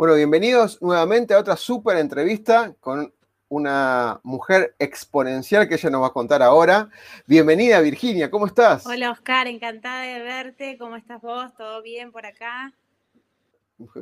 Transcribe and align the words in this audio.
Bueno, 0.00 0.14
bienvenidos 0.14 0.80
nuevamente 0.80 1.34
a 1.34 1.38
otra 1.38 1.58
súper 1.58 1.98
entrevista 1.98 2.74
con 2.80 3.12
una 3.50 4.18
mujer 4.22 4.74
exponencial 4.78 5.68
que 5.68 5.74
ella 5.74 5.90
nos 5.90 6.00
va 6.00 6.06
a 6.06 6.12
contar 6.14 6.42
ahora. 6.42 6.88
Bienvenida 7.26 7.78
Virginia, 7.80 8.30
¿cómo 8.30 8.46
estás? 8.46 8.86
Hola 8.86 9.10
Oscar, 9.10 9.46
encantada 9.46 10.00
de 10.00 10.20
verte. 10.20 10.78
¿Cómo 10.78 10.96
estás 10.96 11.20
vos? 11.20 11.54
¿Todo 11.54 11.82
bien 11.82 12.12
por 12.12 12.24
acá? 12.24 12.72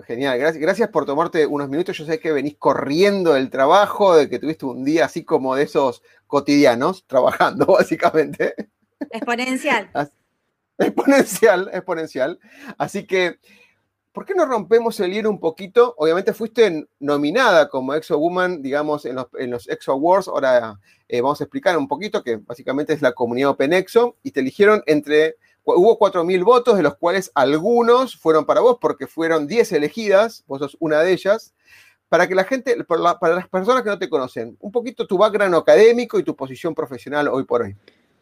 Genial, 0.07 0.39
gracias, 0.39 0.63
gracias 0.63 0.89
por 0.91 1.05
tomarte 1.05 1.45
unos 1.47 1.69
minutos. 1.69 1.99
Yo 1.99 2.05
sé 2.05 2.21
que 2.21 2.31
venís 2.31 2.55
corriendo 2.57 3.33
del 3.33 3.51
trabajo, 3.51 4.15
de 4.15 4.31
que 4.31 4.39
tuviste 4.39 4.67
un 4.67 4.85
día 4.85 5.07
así 5.07 5.25
como 5.25 5.57
de 5.57 5.65
esos 5.65 6.05
cotidianos, 6.29 7.09
trabajando 7.09 7.67
básicamente. 7.77 8.55
Exponencial. 9.11 9.91
Exponencial, 10.79 11.71
exponencial. 11.73 12.39
Así 12.79 13.05
que 13.05 13.41
¿por 14.19 14.27
qué 14.27 14.35
no 14.35 14.47
rompemos 14.47 14.99
el 14.99 15.13
hielo 15.13 15.31
un 15.31 15.39
poquito? 15.39 15.95
Obviamente 15.97 16.33
fuiste 16.33 16.89
nominada 16.99 17.69
como 17.69 17.95
Exo 17.95 18.19
Woman, 18.19 18.61
digamos, 18.61 19.05
en 19.05 19.15
los, 19.15 19.69
Exo 19.69 19.93
Awards. 19.93 20.27
Ahora 20.27 20.81
eh, 21.07 21.21
vamos 21.21 21.41
a 21.41 21.45
explicar 21.45 21.79
un 21.79 21.87
poquito 21.87 22.25
que 22.25 22.35
básicamente 22.35 22.93
es 22.93 23.01
la 23.01 23.13
comunidad 23.13 23.51
Open 23.51 23.73
Exo 23.73 24.17
y 24.25 24.33
te 24.33 24.41
eligieron 24.41 24.83
entre, 24.87 25.37
hubo 25.63 25.97
4.000 26.01 26.45
votos, 26.45 26.77
de 26.77 26.83
los 26.83 26.97
cuales 26.97 27.31
algunos 27.33 28.17
fueron 28.17 28.45
para 28.45 28.61
vos 28.61 28.79
porque 28.81 29.07
fueron 29.07 29.47
10 29.47 29.71
elegidas, 29.71 30.43
vos 30.49 30.59
sos 30.59 30.77
una 30.81 31.01
de 31.01 31.13
ellas. 31.13 31.55
Para 32.09 32.27
que 32.27 32.35
la 32.35 32.43
gente, 32.43 32.83
para 32.83 33.01
las 33.37 33.49
personas 33.49 33.85
que 33.85 33.89
no 33.89 34.01
te 34.01 34.09
conocen, 34.09 34.57
un 34.59 34.73
poquito 34.73 35.07
tu 35.07 35.17
background 35.17 35.55
académico 35.55 36.19
y 36.19 36.25
tu 36.25 36.35
posición 36.35 36.75
profesional 36.75 37.29
hoy 37.29 37.45
por 37.45 37.63
hoy. 37.63 37.77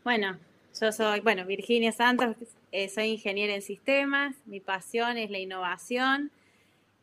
Bueno, 0.04 0.36
yo 0.80 0.92
soy, 0.92 1.20
bueno, 1.20 1.44
Virginia 1.46 1.92
Santos, 1.92 2.36
eh, 2.72 2.88
soy 2.88 3.12
ingeniera 3.12 3.54
en 3.54 3.62
sistemas, 3.62 4.34
mi 4.44 4.60
pasión 4.60 5.16
es 5.16 5.30
la 5.30 5.38
innovación, 5.38 6.30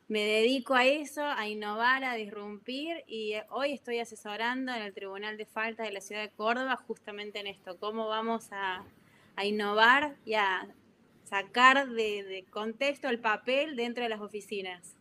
me 0.07 0.19
dedico 0.19 0.75
a 0.75 0.85
eso, 0.85 1.23
a 1.23 1.47
innovar, 1.47 2.03
a 2.03 2.13
disrumpir 2.15 3.03
y 3.07 3.33
eh, 3.33 3.45
hoy 3.49 3.73
estoy 3.73 3.99
asesorando 3.99 4.73
en 4.73 4.81
el 4.83 4.93
Tribunal 4.93 5.37
de 5.37 5.45
Falta 5.45 5.83
de 5.83 5.91
la 5.91 6.01
Ciudad 6.01 6.21
de 6.21 6.29
Córdoba 6.29 6.77
justamente 6.87 7.39
en 7.39 7.47
esto, 7.47 7.77
cómo 7.79 8.07
vamos 8.07 8.49
a, 8.51 8.83
innovar 9.43 10.15
y 10.25 10.35
a 10.35 10.67
sacar 11.23 11.89
de, 11.89 12.45
contexto 12.51 13.09
el 13.09 13.19
papel 13.19 13.75
dentro 13.75 14.03
de 14.03 14.09
las 14.09 14.21
oficinas. 14.21 14.95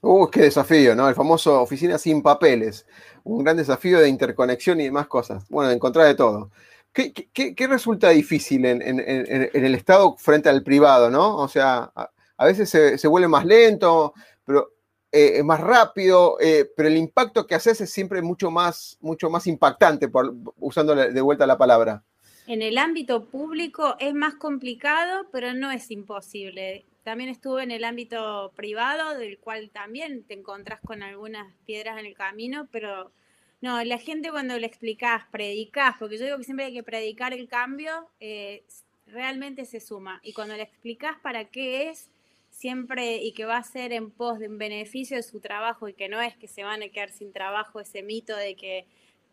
Uh, 0.00 0.26
qué 0.26 0.40
desafío, 0.40 0.96
¿no? 0.96 1.08
El 1.08 1.14
famoso 1.14 1.62
oficina 1.62 1.96
sin 1.96 2.22
papeles. 2.22 2.84
Un 3.22 3.44
gran 3.44 3.56
desafío 3.56 4.00
de 4.00 4.08
interconexión 4.08 4.80
y 4.80 4.84
demás 4.84 5.06
cosas. 5.06 5.48
Bueno, 5.48 5.68
de 5.68 5.76
encontrar 5.76 6.08
de 6.08 6.16
todo. 6.16 6.50
¿Qué, 6.92 7.66
resulta 7.68 8.10
difícil 8.10 8.64
en, 8.66 8.82
el 8.82 9.74
Estado 9.74 10.16
frente 10.16 10.48
al 10.48 10.62
privado, 10.62 11.10
no? 11.10 11.36
O 11.36 11.48
sea, 11.48 11.90
a, 11.94 12.44
veces 12.44 12.68
se, 12.68 13.08
vuelve 13.08 13.28
más 13.28 13.46
lento, 13.46 14.12
pero 14.44 14.72
eh, 15.10 15.38
es 15.38 15.44
más 15.44 15.60
rápido, 15.60 16.36
eh, 16.40 16.70
pero 16.76 16.88
el 16.88 16.96
impacto 16.96 17.46
que 17.46 17.54
haces 17.54 17.80
es 17.80 17.90
siempre 17.90 18.20
mucho 18.20 18.50
más, 18.50 18.98
mucho 19.00 19.30
más 19.30 19.46
impactante, 19.46 20.08
por, 20.08 20.34
usando 20.58 20.94
de 20.94 21.20
vuelta 21.20 21.46
la 21.46 21.56
palabra. 21.56 22.04
En 22.46 22.60
el 22.60 22.76
ámbito 22.76 23.26
público 23.26 23.96
es 24.00 24.14
más 24.14 24.34
complicado, 24.34 25.26
pero 25.30 25.54
no 25.54 25.70
es 25.70 25.90
imposible. 25.90 26.84
También 27.04 27.30
estuve 27.30 27.62
en 27.62 27.70
el 27.70 27.84
ámbito 27.84 28.52
privado, 28.56 29.16
del 29.16 29.38
cual 29.38 29.70
también 29.70 30.24
te 30.24 30.34
encontrás 30.34 30.80
con 30.80 31.02
algunas 31.02 31.54
piedras 31.66 31.98
en 31.98 32.06
el 32.06 32.14
camino, 32.14 32.68
pero 32.70 33.12
no, 33.62 33.82
la 33.84 33.98
gente 33.98 34.30
cuando 34.30 34.58
le 34.58 34.66
explicás, 34.66 35.24
predicás, 35.30 35.96
porque 35.98 36.18
yo 36.18 36.24
digo 36.24 36.36
que 36.36 36.44
siempre 36.44 36.66
hay 36.66 36.74
que 36.74 36.82
predicar 36.82 37.32
el 37.32 37.48
cambio, 37.48 38.08
eh, 38.20 38.64
realmente 39.06 39.64
se 39.64 39.78
suma. 39.80 40.20
Y 40.24 40.32
cuando 40.32 40.56
le 40.56 40.64
explicás 40.64 41.16
para 41.22 41.44
qué 41.44 41.88
es, 41.88 42.10
siempre 42.50 43.16
y 43.16 43.32
que 43.32 43.44
va 43.44 43.56
a 43.56 43.62
ser 43.62 43.92
en 43.92 44.10
pos 44.10 44.38
de 44.38 44.48
un 44.48 44.58
beneficio 44.58 45.16
de 45.16 45.22
su 45.22 45.40
trabajo 45.40 45.88
y 45.88 45.94
que 45.94 46.08
no 46.08 46.20
es 46.20 46.36
que 46.36 46.48
se 46.48 46.64
van 46.64 46.82
a 46.82 46.88
quedar 46.88 47.10
sin 47.10 47.32
trabajo, 47.32 47.80
ese 47.80 48.02
mito 48.02 48.36
de 48.36 48.56
que 48.56 48.84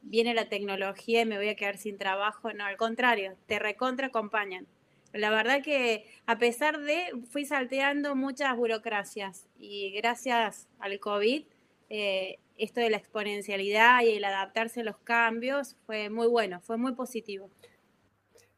viene 0.01 0.34
la 0.34 0.47
tecnología 0.47 1.22
y 1.22 1.25
me 1.25 1.38
voy 1.38 1.50
a 1.50 1.56
quedar 1.56 1.78
sin 1.78 1.97
trabajo, 1.97 2.53
no, 2.53 2.66
al 2.66 2.78
contrario, 2.78 3.35
te 3.47 3.59
recontra 3.59 4.07
acompañan. 4.07 4.68
La 5.12 5.31
verdad 5.31 5.63
que 5.63 6.06
a 6.28 6.38
pesar 6.38 6.79
de, 6.79 7.12
fui 7.31 7.45
salteando 7.45 8.16
muchas 8.16 8.56
burocracias 8.56 9.47
y 9.57 9.91
gracias 9.91 10.68
al 10.79 11.00
COVID, 11.00 11.44
eh, 11.89 12.38
esto 12.59 12.81
de 12.81 12.90
la 12.90 12.97
exponencialidad 12.97 14.02
y 14.03 14.18
el 14.18 14.24
adaptarse 14.24 14.81
a 14.81 14.84
los 14.84 14.97
cambios 14.97 15.75
fue 15.86 16.09
muy 16.09 16.28
bueno, 16.28 16.62
fue 16.62 16.78
muy 16.78 16.94
positivo. 16.94 17.50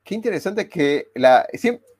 Qué 0.04 0.16
interesante 0.16 0.68
que 0.68 1.10
la, 1.16 1.48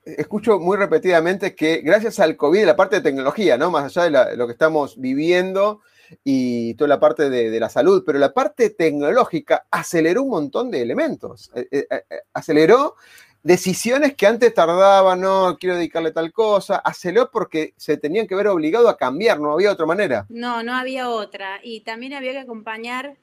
escucho 0.04 0.58
muy 0.58 0.76
repetidamente 0.76 1.54
que 1.54 1.78
gracias 1.78 2.18
al 2.20 2.36
COVID, 2.36 2.64
la 2.64 2.76
parte 2.76 2.96
de 2.96 3.02
tecnología, 3.02 3.56
¿no? 3.56 3.70
Más 3.70 3.96
allá 3.96 4.26
de, 4.26 4.36
lo 4.36 4.46
que 4.46 4.52
estamos 4.52 4.98
viviendo 5.00 5.80
y 6.24 6.74
toda 6.74 6.88
la 6.88 7.00
parte 7.00 7.30
de, 7.30 7.58
la 7.60 7.70
salud, 7.70 8.02
pero 8.04 8.18
la 8.18 8.34
parte 8.34 8.70
tecnológica 8.70 9.66
aceleró 9.70 10.24
un 10.24 10.30
montón 10.30 10.70
de 10.70 10.82
elementos. 10.82 11.50
Eh, 11.54 11.86
eh, 11.88 12.02
aceleró 12.32 12.96
decisiones 13.42 14.14
que 14.14 14.26
antes 14.26 14.54
tardaban, 14.54 15.20
no 15.20 15.56
quiero 15.58 15.76
dedicarle 15.76 16.12
tal 16.12 16.32
cosa, 16.32 16.76
aceleró 16.76 17.30
porque 17.30 17.74
se 17.76 17.96
tenían 17.96 18.26
que 18.26 18.34
ver 18.34 18.48
obligado 18.48 18.88
a 18.88 18.96
cambiar, 18.96 19.40
no 19.40 19.52
había 19.52 19.72
otra 19.72 19.86
manera. 19.86 20.26
No, 20.28 20.62
no 20.62 20.74
había 20.74 21.08
otra. 21.08 21.60
Y 21.62 21.80
también 21.80 22.14
había 22.14 22.32
que 22.32 22.38
acompañar, 22.38 23.16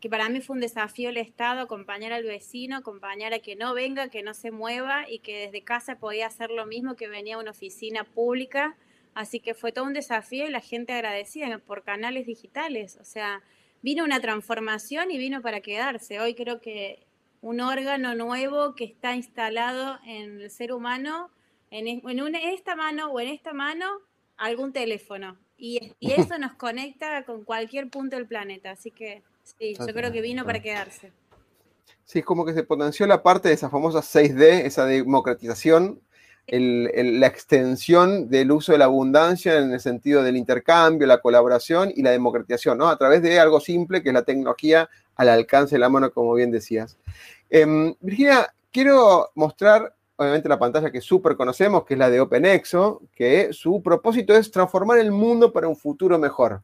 que 0.00 0.08
para 0.08 0.28
mí 0.28 0.40
fue 0.40 0.54
un 0.54 0.60
desafío 0.60 1.10
el 1.10 1.16
Estado, 1.16 1.60
acompañar 1.60 2.12
al 2.12 2.24
vecino, 2.24 2.76
acompañar 2.76 3.32
a 3.32 3.38
que 3.38 3.56
no 3.56 3.72
venga, 3.72 4.08
que 4.08 4.22
no 4.22 4.34
se 4.34 4.50
mueva 4.50 5.08
y 5.08 5.20
que 5.20 5.46
desde 5.46 5.62
casa 5.62 5.96
podía 5.96 6.26
hacer 6.26 6.50
lo 6.50 6.66
mismo 6.66 6.96
que 6.96 7.08
venía 7.08 7.36
a 7.36 7.38
una 7.38 7.52
oficina 7.52 8.04
pública. 8.04 8.76
Así 9.14 9.40
que 9.40 9.54
fue 9.54 9.72
todo 9.72 9.84
un 9.84 9.92
desafío 9.92 10.46
y 10.46 10.50
la 10.50 10.60
gente 10.60 10.92
agradecida 10.92 11.58
por 11.58 11.82
canales 11.82 12.26
digitales. 12.26 12.98
O 13.00 13.04
sea, 13.04 13.42
vino 13.82 14.04
una 14.04 14.20
transformación 14.20 15.10
y 15.10 15.18
vino 15.18 15.42
para 15.42 15.60
quedarse. 15.60 16.18
Hoy 16.20 16.34
creo 16.34 16.60
que 16.60 17.06
un 17.42 17.60
órgano 17.60 18.14
nuevo 18.14 18.74
que 18.74 18.84
está 18.84 19.14
instalado 19.14 19.98
en 20.06 20.40
el 20.40 20.50
ser 20.50 20.72
humano, 20.72 21.28
en, 21.70 21.88
en, 21.88 22.34
esta 22.36 22.76
mano 22.76 23.10
o 23.10 23.20
en 23.20 23.28
esta 23.28 23.52
mano, 23.52 23.86
algún 24.36 24.72
teléfono. 24.72 25.36
Y, 25.58 25.92
eso 26.00 26.38
nos 26.38 26.54
conecta 26.54 27.24
con 27.24 27.44
cualquier 27.44 27.90
punto 27.90 28.16
del 28.16 28.26
planeta. 28.26 28.70
Así 28.70 28.92
que 28.92 29.22
sí, 29.42 29.74
yo 29.78 29.92
creo 29.92 30.12
que 30.12 30.22
vino 30.22 30.44
para 30.46 30.62
quedarse. 30.62 31.12
Sí, 32.04 32.20
es 32.20 32.24
como 32.24 32.44
que 32.44 32.54
se 32.54 32.62
potenció 32.62 33.06
la 33.06 33.22
parte 33.22 33.48
de 33.48 33.54
esa 33.54 33.68
famosa 33.68 34.00
6D, 34.00 34.64
esa 34.64 34.86
democratización, 34.86 36.00
la 36.46 37.26
extensión 37.26 38.28
del 38.28 38.52
uso 38.52 38.72
de 38.72 38.78
la 38.78 38.84
abundancia 38.84 39.58
en 39.58 39.72
el 39.72 39.80
sentido 39.80 40.22
del 40.22 40.36
intercambio, 40.36 41.06
la 41.06 41.20
colaboración 41.20 41.92
y 41.94 42.02
la 42.02 42.10
democratización, 42.10 42.78
¿no? 42.78 42.88
A 42.88 42.98
través 42.98 43.22
de 43.22 43.40
algo 43.40 43.60
simple 43.60 44.02
que 44.02 44.10
es 44.10 44.14
la 44.14 44.24
tecnología 44.24 44.88
al 45.16 45.28
alcance 45.28 45.74
de 45.74 45.80
la 45.80 45.88
mano, 45.88 46.12
como 46.12 46.34
bien 46.34 46.50
decías. 46.50 46.98
Em, 47.50 47.94
Virginia, 48.00 48.52
quiero 48.70 49.30
mostrar, 49.34 49.94
obviamente, 50.16 50.48
la 50.48 50.58
pantalla 50.58 50.90
que 50.90 51.00
súper 51.00 51.36
conocemos, 51.36 51.84
que 51.84 51.94
es 51.94 51.98
la 51.98 52.10
de 52.10 52.20
OpenExo, 52.20 53.02
que 53.14 53.52
su 53.52 53.82
propósito 53.82 54.34
es 54.34 54.50
transformar 54.50 54.98
el 54.98 55.12
mundo 55.12 55.52
para 55.52 55.68
un 55.68 55.76
futuro 55.76 56.18
mejor. 56.18 56.62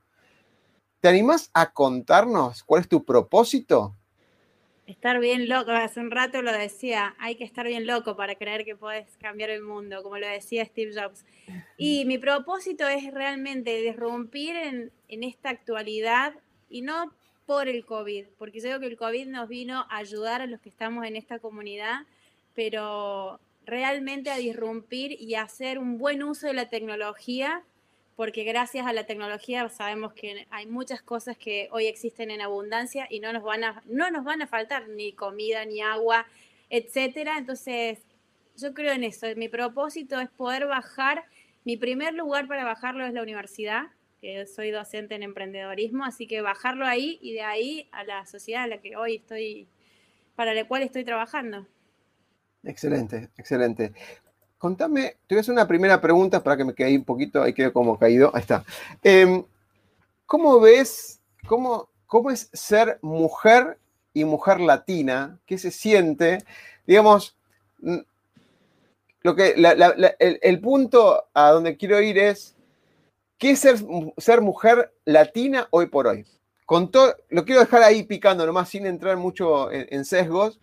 ¿Te 1.00 1.08
animás 1.08 1.50
a 1.54 1.70
contarnos 1.72 2.64
cuál 2.64 2.80
es 2.80 2.88
tu 2.88 3.04
propósito? 3.04 3.94
Estar 4.86 5.20
bien 5.20 5.48
loco, 5.48 5.70
hace 5.70 6.00
un 6.00 6.10
rato 6.10 6.40
lo 6.40 6.50
decía, 6.50 7.14
hay 7.20 7.36
que 7.36 7.44
estar 7.44 7.66
bien 7.66 7.86
loco 7.86 8.16
para 8.16 8.36
creer 8.36 8.64
que 8.64 8.74
puedes 8.74 9.16
cambiar 9.18 9.50
el 9.50 9.62
mundo, 9.62 10.02
como 10.02 10.16
lo 10.16 10.26
decía 10.26 10.64
Steve 10.64 10.92
Jobs. 10.98 11.26
Y 11.76 12.06
mi 12.06 12.16
propósito 12.16 12.88
es 12.88 13.12
realmente 13.12 13.76
disrumpir 13.82 14.56
en, 14.56 14.90
en 15.08 15.24
esta 15.24 15.50
actualidad 15.50 16.34
y 16.70 16.80
no 16.80 17.12
por 17.48 17.66
el 17.66 17.86
COVID, 17.86 18.26
porque 18.36 18.60
yo 18.60 18.64
creo 18.64 18.78
que 18.80 18.86
el 18.88 18.98
COVID 18.98 19.26
nos 19.28 19.48
vino 19.48 19.86
a 19.88 19.96
ayudar 19.96 20.42
a 20.42 20.46
los 20.46 20.60
que 20.60 20.68
estamos 20.68 21.06
en 21.06 21.16
esta 21.16 21.38
comunidad, 21.38 22.02
pero 22.54 23.40
realmente 23.64 24.30
a 24.30 24.36
disrumpir 24.36 25.16
y 25.18 25.34
a 25.34 25.44
hacer 25.44 25.78
un 25.78 25.96
buen 25.96 26.22
uso 26.22 26.46
de 26.46 26.52
la 26.52 26.68
tecnología, 26.68 27.62
porque 28.16 28.44
gracias 28.44 28.86
a 28.86 28.92
la 28.92 29.06
tecnología 29.06 29.66
sabemos 29.70 30.12
que 30.12 30.46
hay 30.50 30.66
muchas 30.66 31.00
cosas 31.00 31.38
que 31.38 31.70
hoy 31.72 31.86
existen 31.86 32.30
en 32.30 32.42
abundancia 32.42 33.06
y 33.08 33.18
no 33.20 33.32
nos 33.32 33.42
van 33.42 33.64
a, 33.64 33.82
no 33.86 34.10
nos 34.10 34.24
van 34.24 34.42
a 34.42 34.46
faltar 34.46 34.86
ni 34.90 35.14
comida, 35.14 35.64
ni 35.64 35.80
agua, 35.80 36.26
etcétera. 36.68 37.38
Entonces, 37.38 38.00
yo 38.58 38.74
creo 38.74 38.92
en 38.92 39.04
eso. 39.04 39.26
Mi 39.36 39.48
propósito 39.48 40.20
es 40.20 40.28
poder 40.28 40.66
bajar. 40.66 41.24
Mi 41.64 41.78
primer 41.78 42.12
lugar 42.12 42.46
para 42.46 42.64
bajarlo 42.64 43.06
es 43.06 43.14
la 43.14 43.22
universidad, 43.22 43.86
que 44.20 44.46
soy 44.46 44.70
docente 44.70 45.14
en 45.14 45.22
emprendedorismo, 45.22 46.04
así 46.04 46.26
que 46.26 46.40
bajarlo 46.40 46.86
ahí 46.86 47.18
y 47.22 47.32
de 47.32 47.42
ahí 47.42 47.88
a 47.92 48.04
la 48.04 48.26
sociedad 48.26 48.64
a 48.64 48.66
la 48.66 48.80
que 48.80 48.96
hoy 48.96 49.16
estoy, 49.16 49.68
para 50.34 50.54
la 50.54 50.66
cual 50.66 50.82
estoy 50.82 51.04
trabajando. 51.04 51.66
Excelente, 52.64 53.28
excelente. 53.36 53.92
Contame, 54.58 55.16
te 55.26 55.34
voy 55.34 55.38
a 55.38 55.40
hacer 55.40 55.52
una 55.52 55.68
primera 55.68 56.00
pregunta 56.00 56.42
para 56.42 56.56
que 56.56 56.64
me 56.64 56.74
quede 56.74 56.96
un 56.96 57.04
poquito, 57.04 57.42
ahí 57.42 57.52
quedo 57.52 57.72
como 57.72 57.98
caído, 57.98 58.30
ahí 58.34 58.40
está. 58.40 58.64
Em, 59.02 59.44
¿Cómo 60.26 60.60
ves, 60.60 61.20
cómo, 61.46 61.88
cómo 62.06 62.30
es 62.30 62.50
ser 62.52 62.98
mujer 63.00 63.78
y 64.12 64.24
mujer 64.24 64.60
latina? 64.60 65.38
¿Qué 65.46 65.56
se 65.56 65.70
siente? 65.70 66.44
Digamos, 66.86 67.34
lo 69.22 69.34
que, 69.34 69.54
el, 70.18 70.60
punto 70.60 71.24
a 71.32 71.50
donde 71.50 71.78
quiero 71.78 72.00
ir 72.02 72.18
es, 72.18 72.54
¿qué 73.38 73.50
es 73.52 73.60
ser, 73.60 74.40
mujer 74.40 74.92
latina 75.04 75.68
hoy 75.70 75.86
por 75.86 76.06
hoy? 76.06 76.26
Lo 77.30 77.44
quiero 77.44 77.60
dejar 77.60 77.82
ahí 77.82 78.02
picando 78.02 78.44
nomás 78.44 78.68
sin 78.68 78.84
entrar 78.84 79.16
mucho 79.16 79.72
en, 79.72 80.04
sesgos. 80.04 80.60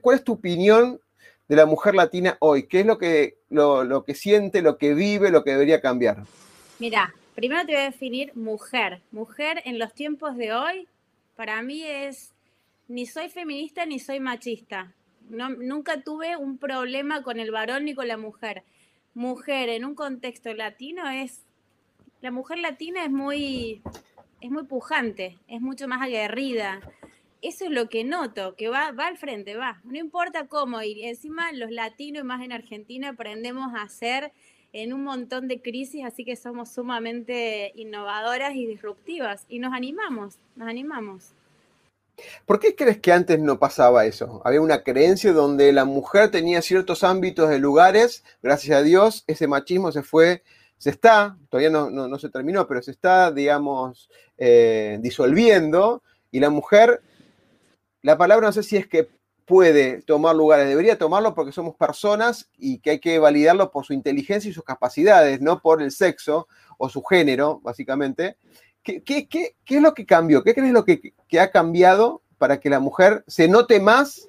¿Cuál 0.00 0.16
es 0.16 0.24
tu 0.24 0.32
opinión 0.32 1.00
de 1.48 1.56
la 1.56 1.66
mujer 1.66 1.94
latina 1.94 2.36
hoy? 2.40 2.66
¿Qué 2.66 2.80
es 2.80 2.86
lo 2.86 2.98
que, 2.98 3.38
lo, 3.48 4.04
que 4.04 4.14
siente, 4.14 4.62
lo 4.62 4.78
que 4.78 4.94
vive, 4.94 5.30
lo 5.30 5.44
que 5.44 5.52
debería 5.52 5.80
cambiar? 5.80 6.24
Mira, 6.80 7.14
primero 7.36 7.64
te 7.64 7.72
voy 7.72 7.82
a 7.82 7.84
definir 7.84 8.34
mujer. 8.34 9.00
Mujer 9.12 9.62
en 9.64 9.78
los 9.78 9.94
tiempos 9.94 10.36
de 10.36 10.52
hoy, 10.52 10.88
para 11.36 11.62
mí 11.62 11.84
es, 11.84 12.32
ni 12.88 13.06
soy 13.06 13.28
feminista 13.28 13.86
ni 13.86 14.00
soy 14.00 14.18
machista. 14.18 14.92
Nunca 15.28 16.02
tuve 16.02 16.36
un 16.36 16.58
problema 16.58 17.22
con 17.22 17.38
el 17.38 17.52
varón 17.52 17.84
ni 17.84 17.94
con 17.94 18.08
la 18.08 18.16
mujer. 18.16 18.64
Mujer 19.14 19.68
en 19.68 19.84
un 19.84 19.94
contexto 19.94 20.52
latino 20.52 21.08
es, 21.08 21.42
la 22.22 22.30
mujer 22.30 22.58
latina 22.58 23.04
es 23.04 23.10
muy, 23.10 23.82
es 24.40 24.50
muy 24.50 24.64
pujante, 24.64 25.38
es 25.46 25.60
mucho 25.60 25.86
más 25.86 26.00
aguerrida 26.00 26.80
eso 27.42 27.64
es 27.64 27.72
lo 27.72 27.88
que 27.88 28.04
noto, 28.04 28.54
que 28.54 28.68
va, 28.68 28.92
va 28.92 29.08
al 29.08 29.18
frente, 29.18 29.56
va. 29.56 29.80
No 29.84 29.98
importa 29.98 30.46
cómo 30.46 30.80
ir. 30.80 31.04
Encima 31.04 31.50
los 31.52 31.72
latinos, 31.72 32.24
más 32.24 32.40
en 32.42 32.52
Argentina, 32.52 33.10
aprendemos 33.10 33.74
a 33.74 33.82
hacer 33.82 34.32
en 34.72 34.92
un 34.92 35.02
montón 35.02 35.48
de 35.48 35.60
crisis, 35.60 36.04
así 36.04 36.24
que 36.24 36.36
somos 36.36 36.70
sumamente 36.70 37.72
innovadoras 37.74 38.54
y 38.54 38.66
disruptivas. 38.66 39.44
Y 39.48 39.58
nos 39.58 39.74
animamos, 39.74 40.38
nos 40.54 40.68
animamos. 40.68 41.34
¿Por 42.46 42.60
qué 42.60 42.76
crees 42.76 43.00
que 43.00 43.10
antes 43.10 43.40
no 43.40 43.58
pasaba 43.58 44.06
eso? 44.06 44.40
Había 44.44 44.60
una 44.60 44.84
creencia 44.84 45.32
donde 45.32 45.72
la 45.72 45.84
mujer 45.84 46.30
tenía 46.30 46.62
ciertos 46.62 47.02
ámbitos 47.02 47.50
de 47.50 47.58
lugares, 47.58 48.22
gracias 48.40 48.78
a 48.78 48.82
Dios, 48.82 49.24
ese 49.26 49.48
machismo 49.48 49.90
se 49.90 50.02
fue, 50.02 50.44
se 50.82 50.90
está, 50.90 51.38
todavía 51.48 51.70
no, 51.70 52.18
se 52.18 52.28
terminó, 52.28 52.66
pero 52.66 52.82
se 52.82 52.90
está, 52.90 53.30
digamos, 53.30 54.10
eh, 54.36 54.98
disolviendo, 55.00 56.02
y 56.32 56.40
la 56.40 56.50
mujer 56.50 57.00
la 58.02 58.18
palabra 58.18 58.48
no 58.48 58.52
sé 58.52 58.64
si 58.64 58.76
es 58.76 58.88
que 58.88 59.08
puede 59.46 60.02
tomar 60.02 60.34
lugares, 60.34 60.68
debería 60.68 60.98
tomarlo 60.98 61.34
porque 61.34 61.52
somos 61.52 61.76
personas 61.76 62.50
y 62.58 62.78
que 62.80 62.90
hay 62.90 62.98
que 62.98 63.18
validarlo 63.18 63.70
por 63.70 63.84
su 63.84 63.92
inteligencia 63.92 64.50
y 64.50 64.54
sus 64.54 64.64
capacidades, 64.64 65.40
no 65.40 65.60
por 65.60 65.82
el 65.82 65.92
sexo 65.92 66.48
o 66.78 66.88
su 66.88 67.02
género, 67.02 67.60
básicamente. 67.62 68.36
¿Qué, 68.82 69.28
es 69.66 69.82
lo 69.82 69.94
que 69.94 70.04
cambió? 70.04 70.42
¿Qué 70.42 70.54
crees 70.54 70.72
lo 70.72 70.84
que, 70.84 71.14
ha 71.40 71.50
cambiado 71.50 72.22
para 72.38 72.58
que 72.58 72.70
la 72.70 72.80
mujer 72.80 73.22
se 73.28 73.46
note 73.46 73.78
más 73.78 74.28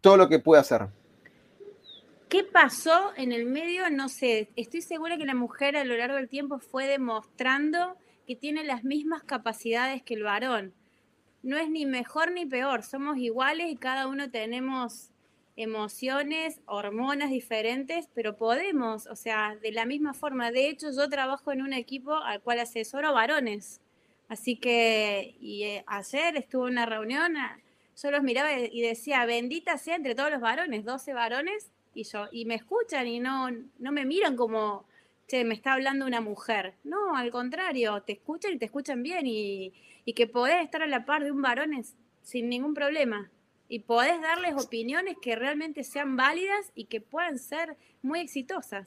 todo 0.00 0.16
lo 0.16 0.28
que 0.28 0.40
puede 0.40 0.60
hacer? 0.60 0.88
¿Qué 2.32 2.44
pasó 2.44 3.12
en 3.18 3.30
el 3.30 3.44
medio? 3.44 3.90
No 3.90 4.08
sé. 4.08 4.48
Estoy 4.56 4.80
segura 4.80 5.18
que 5.18 5.26
la 5.26 5.34
mujer 5.34 5.76
a 5.76 5.84
lo 5.84 5.94
largo 5.98 6.16
del 6.16 6.30
tiempo 6.30 6.60
fue 6.60 6.86
demostrando 6.86 7.98
que 8.26 8.36
tiene 8.36 8.64
las 8.64 8.84
mismas 8.84 9.22
capacidades 9.22 10.02
que 10.02 10.14
el 10.14 10.22
varón 10.22 10.72
no 11.42 11.58
es 11.58 11.68
ni 11.68 11.86
mejor 11.86 12.32
ni 12.32 12.46
peor, 12.46 12.82
somos 12.84 13.18
iguales 13.18 13.66
y 13.68 13.76
cada 13.76 14.06
uno 14.06 14.30
tenemos 14.30 15.10
emociones, 15.56 16.60
hormonas 16.66 17.30
diferentes, 17.30 18.08
pero 18.14 18.36
podemos, 18.36 19.06
o 19.06 19.16
sea, 19.16 19.56
de 19.60 19.72
la 19.72 19.84
misma 19.84 20.14
forma. 20.14 20.50
De 20.52 20.68
hecho, 20.68 20.90
yo 20.90 21.08
trabajo 21.08 21.52
en 21.52 21.60
un 21.60 21.72
equipo 21.72 22.14
al 22.14 22.40
cual 22.40 22.60
asesoro 22.60 23.12
varones. 23.12 23.80
Así 24.28 24.56
que, 24.56 25.36
y 25.40 25.64
eh, 25.64 25.84
ayer 25.86 26.36
estuve 26.36 26.68
en 26.68 26.72
una 26.72 26.86
reunión, 26.86 27.34
yo 28.00 28.10
los 28.10 28.22
miraba 28.22 28.58
y 28.58 28.80
decía, 28.80 29.26
bendita 29.26 29.76
sea 29.76 29.96
entre 29.96 30.14
todos 30.14 30.30
los 30.30 30.40
varones, 30.40 30.84
12 30.84 31.12
varones, 31.12 31.71
y 31.94 32.04
yo, 32.04 32.26
y 32.32 32.44
me 32.44 32.54
escuchan 32.54 33.06
y 33.06 33.20
no, 33.20 33.50
no 33.50 33.92
me 33.92 34.04
miran 34.04 34.36
como, 34.36 34.86
che, 35.28 35.44
me 35.44 35.54
está 35.54 35.74
hablando 35.74 36.06
una 36.06 36.20
mujer. 36.20 36.74
No, 36.84 37.16
al 37.16 37.30
contrario, 37.30 38.02
te 38.02 38.12
escuchan 38.12 38.52
y 38.54 38.58
te 38.58 38.66
escuchan 38.66 39.02
bien 39.02 39.26
y, 39.26 39.72
y 40.04 40.12
que 40.14 40.26
podés 40.26 40.62
estar 40.62 40.82
a 40.82 40.86
la 40.86 41.04
par 41.04 41.24
de 41.24 41.32
un 41.32 41.42
varón 41.42 41.70
sin 42.22 42.48
ningún 42.48 42.74
problema. 42.74 43.30
Y 43.68 43.80
podés 43.80 44.20
darles 44.20 44.54
opiniones 44.62 45.16
que 45.20 45.34
realmente 45.36 45.84
sean 45.84 46.16
válidas 46.16 46.72
y 46.74 46.84
que 46.84 47.00
puedan 47.00 47.38
ser 47.38 47.76
muy 48.02 48.20
exitosas. 48.20 48.86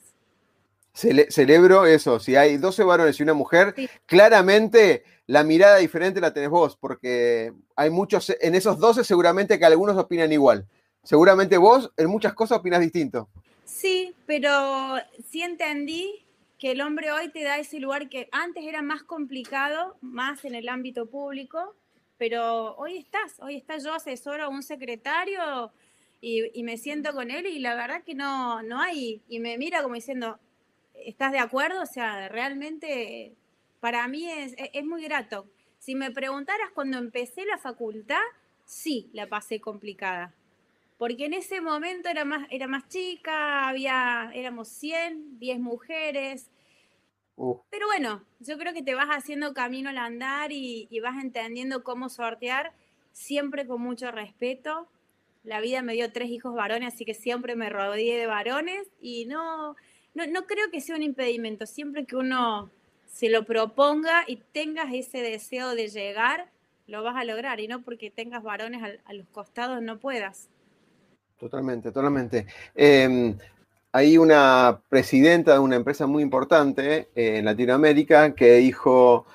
celebro 0.94 1.86
eso, 1.86 2.20
si 2.20 2.36
hay 2.36 2.56
12 2.56 2.84
varones 2.84 3.18
y 3.18 3.22
una 3.22 3.34
mujer, 3.34 3.74
claramente 4.06 5.02
la 5.26 5.42
mirada 5.42 5.78
diferente 5.78 6.20
la 6.20 6.32
tenés 6.32 6.50
vos, 6.50 6.76
porque 6.76 7.52
hay 7.74 7.90
muchos, 7.90 8.30
en 8.40 8.54
esos 8.54 8.78
12 8.78 9.02
seguramente 9.02 9.58
que 9.58 9.64
algunos 9.64 9.96
opinan 9.96 10.32
igual. 10.32 10.68
Seguramente 11.06 11.56
vos 11.56 11.92
en 11.96 12.10
muchas 12.10 12.34
cosas 12.34 12.58
opinas 12.58 12.80
distinto. 12.80 13.28
Sí, 13.64 14.12
pero 14.26 14.96
sí 15.30 15.40
entendí 15.40 16.26
que 16.58 16.72
el 16.72 16.80
hombre 16.80 17.12
hoy 17.12 17.28
te 17.28 17.44
da 17.44 17.58
ese 17.58 17.78
lugar 17.78 18.08
que 18.08 18.28
antes 18.32 18.64
era 18.64 18.82
más 18.82 19.04
complicado, 19.04 19.96
más 20.00 20.44
en 20.44 20.56
el 20.56 20.68
ámbito 20.68 21.06
público, 21.06 21.76
pero 22.18 22.74
hoy 22.74 22.96
estás, 22.96 23.38
hoy 23.38 23.54
está 23.54 23.78
yo 23.78 23.94
asesoro 23.94 24.46
a 24.46 24.48
un 24.48 24.64
secretario 24.64 25.70
y, 26.20 26.60
me 26.64 26.76
siento 26.76 27.12
con 27.12 27.30
él 27.30 27.46
y 27.46 27.60
la 27.60 27.76
verdad 27.76 28.02
que 28.02 28.16
no, 28.16 28.64
no 28.64 28.80
hay, 28.80 29.22
y 29.28 29.38
me 29.38 29.58
mira 29.58 29.84
como 29.84 29.94
diciendo, 29.94 30.40
¿estás 30.92 31.30
de 31.30 31.38
acuerdo? 31.38 31.82
O 31.82 31.86
sea, 31.86 32.28
realmente 32.28 33.36
para 33.78 34.08
mí 34.08 34.28
es, 34.28 34.56
es 34.58 34.84
muy 34.84 35.04
grato. 35.04 35.46
Si 35.78 35.94
me 35.94 36.10
preguntaras 36.10 36.70
cuando 36.74 36.98
empecé 36.98 37.44
la 37.44 37.58
facultad, 37.58 38.24
sí, 38.64 39.08
la 39.12 39.28
pasé 39.28 39.60
complicada 39.60 40.34
porque 40.98 41.26
en 41.26 41.34
ese 41.34 41.60
momento 41.60 42.08
era 42.08 42.24
más, 42.24 42.46
era 42.50 42.66
más 42.66 42.88
chica, 42.88 43.68
había, 43.68 44.30
éramos 44.34 44.68
100, 44.68 45.38
10 45.38 45.60
mujeres. 45.60 46.50
Pero 47.70 47.86
bueno, 47.86 48.24
yo 48.40 48.56
creo 48.56 48.72
que 48.72 48.82
te 48.82 48.94
vas 48.94 49.08
haciendo 49.08 49.52
camino 49.52 49.90
al 49.90 49.98
andar 49.98 50.52
y, 50.52 50.88
vas 51.02 51.22
entendiendo 51.22 51.84
cómo 51.84 52.08
sortear, 52.08 52.72
siempre 53.12 53.66
con 53.66 53.82
mucho 53.82 54.10
respeto. 54.10 54.88
La 55.44 55.60
vida 55.60 55.82
me 55.82 55.92
dio 55.92 56.10
tres 56.12 56.30
hijos 56.30 56.54
varones, 56.54 56.94
así 56.94 57.04
que 57.04 57.14
siempre 57.14 57.56
me 57.56 57.68
rodeé 57.68 58.18
de 58.18 58.26
varones 58.26 58.88
y 59.00 59.26
no, 59.26 59.76
no, 60.14 60.26
no 60.26 60.46
creo 60.46 60.70
que 60.70 60.80
sea 60.80 60.96
un 60.96 61.02
impedimento. 61.02 61.66
Siempre 61.66 62.06
que 62.06 62.16
uno 62.16 62.70
se 63.06 63.28
lo 63.28 63.44
proponga 63.44 64.24
y 64.26 64.36
tengas 64.36 64.92
ese 64.94 65.18
deseo 65.18 65.74
de 65.74 65.88
llegar, 65.88 66.50
lo 66.86 67.02
vas 67.02 67.16
a 67.16 67.24
lograr 67.24 67.60
y 67.60 67.68
no 67.68 67.82
porque 67.82 68.10
tengas 68.10 68.42
varones 68.42 68.98
a 69.04 69.12
los 69.12 69.28
costados 69.28 69.82
no 69.82 69.98
puedas. 69.98 70.48
Totalmente, 71.38 71.92
totalmente. 71.92 72.46
Em, 72.74 73.36
hay 73.92 74.16
una 74.18 74.80
presidenta 74.88 75.52
de 75.52 75.58
una 75.58 75.76
empresa 75.76 76.06
muy 76.06 76.22
importante 76.22 77.08
eh, 77.14 77.38
en 77.38 77.44
Latinoamérica 77.44 78.34
que 78.34 78.54
dijo, 78.56 79.26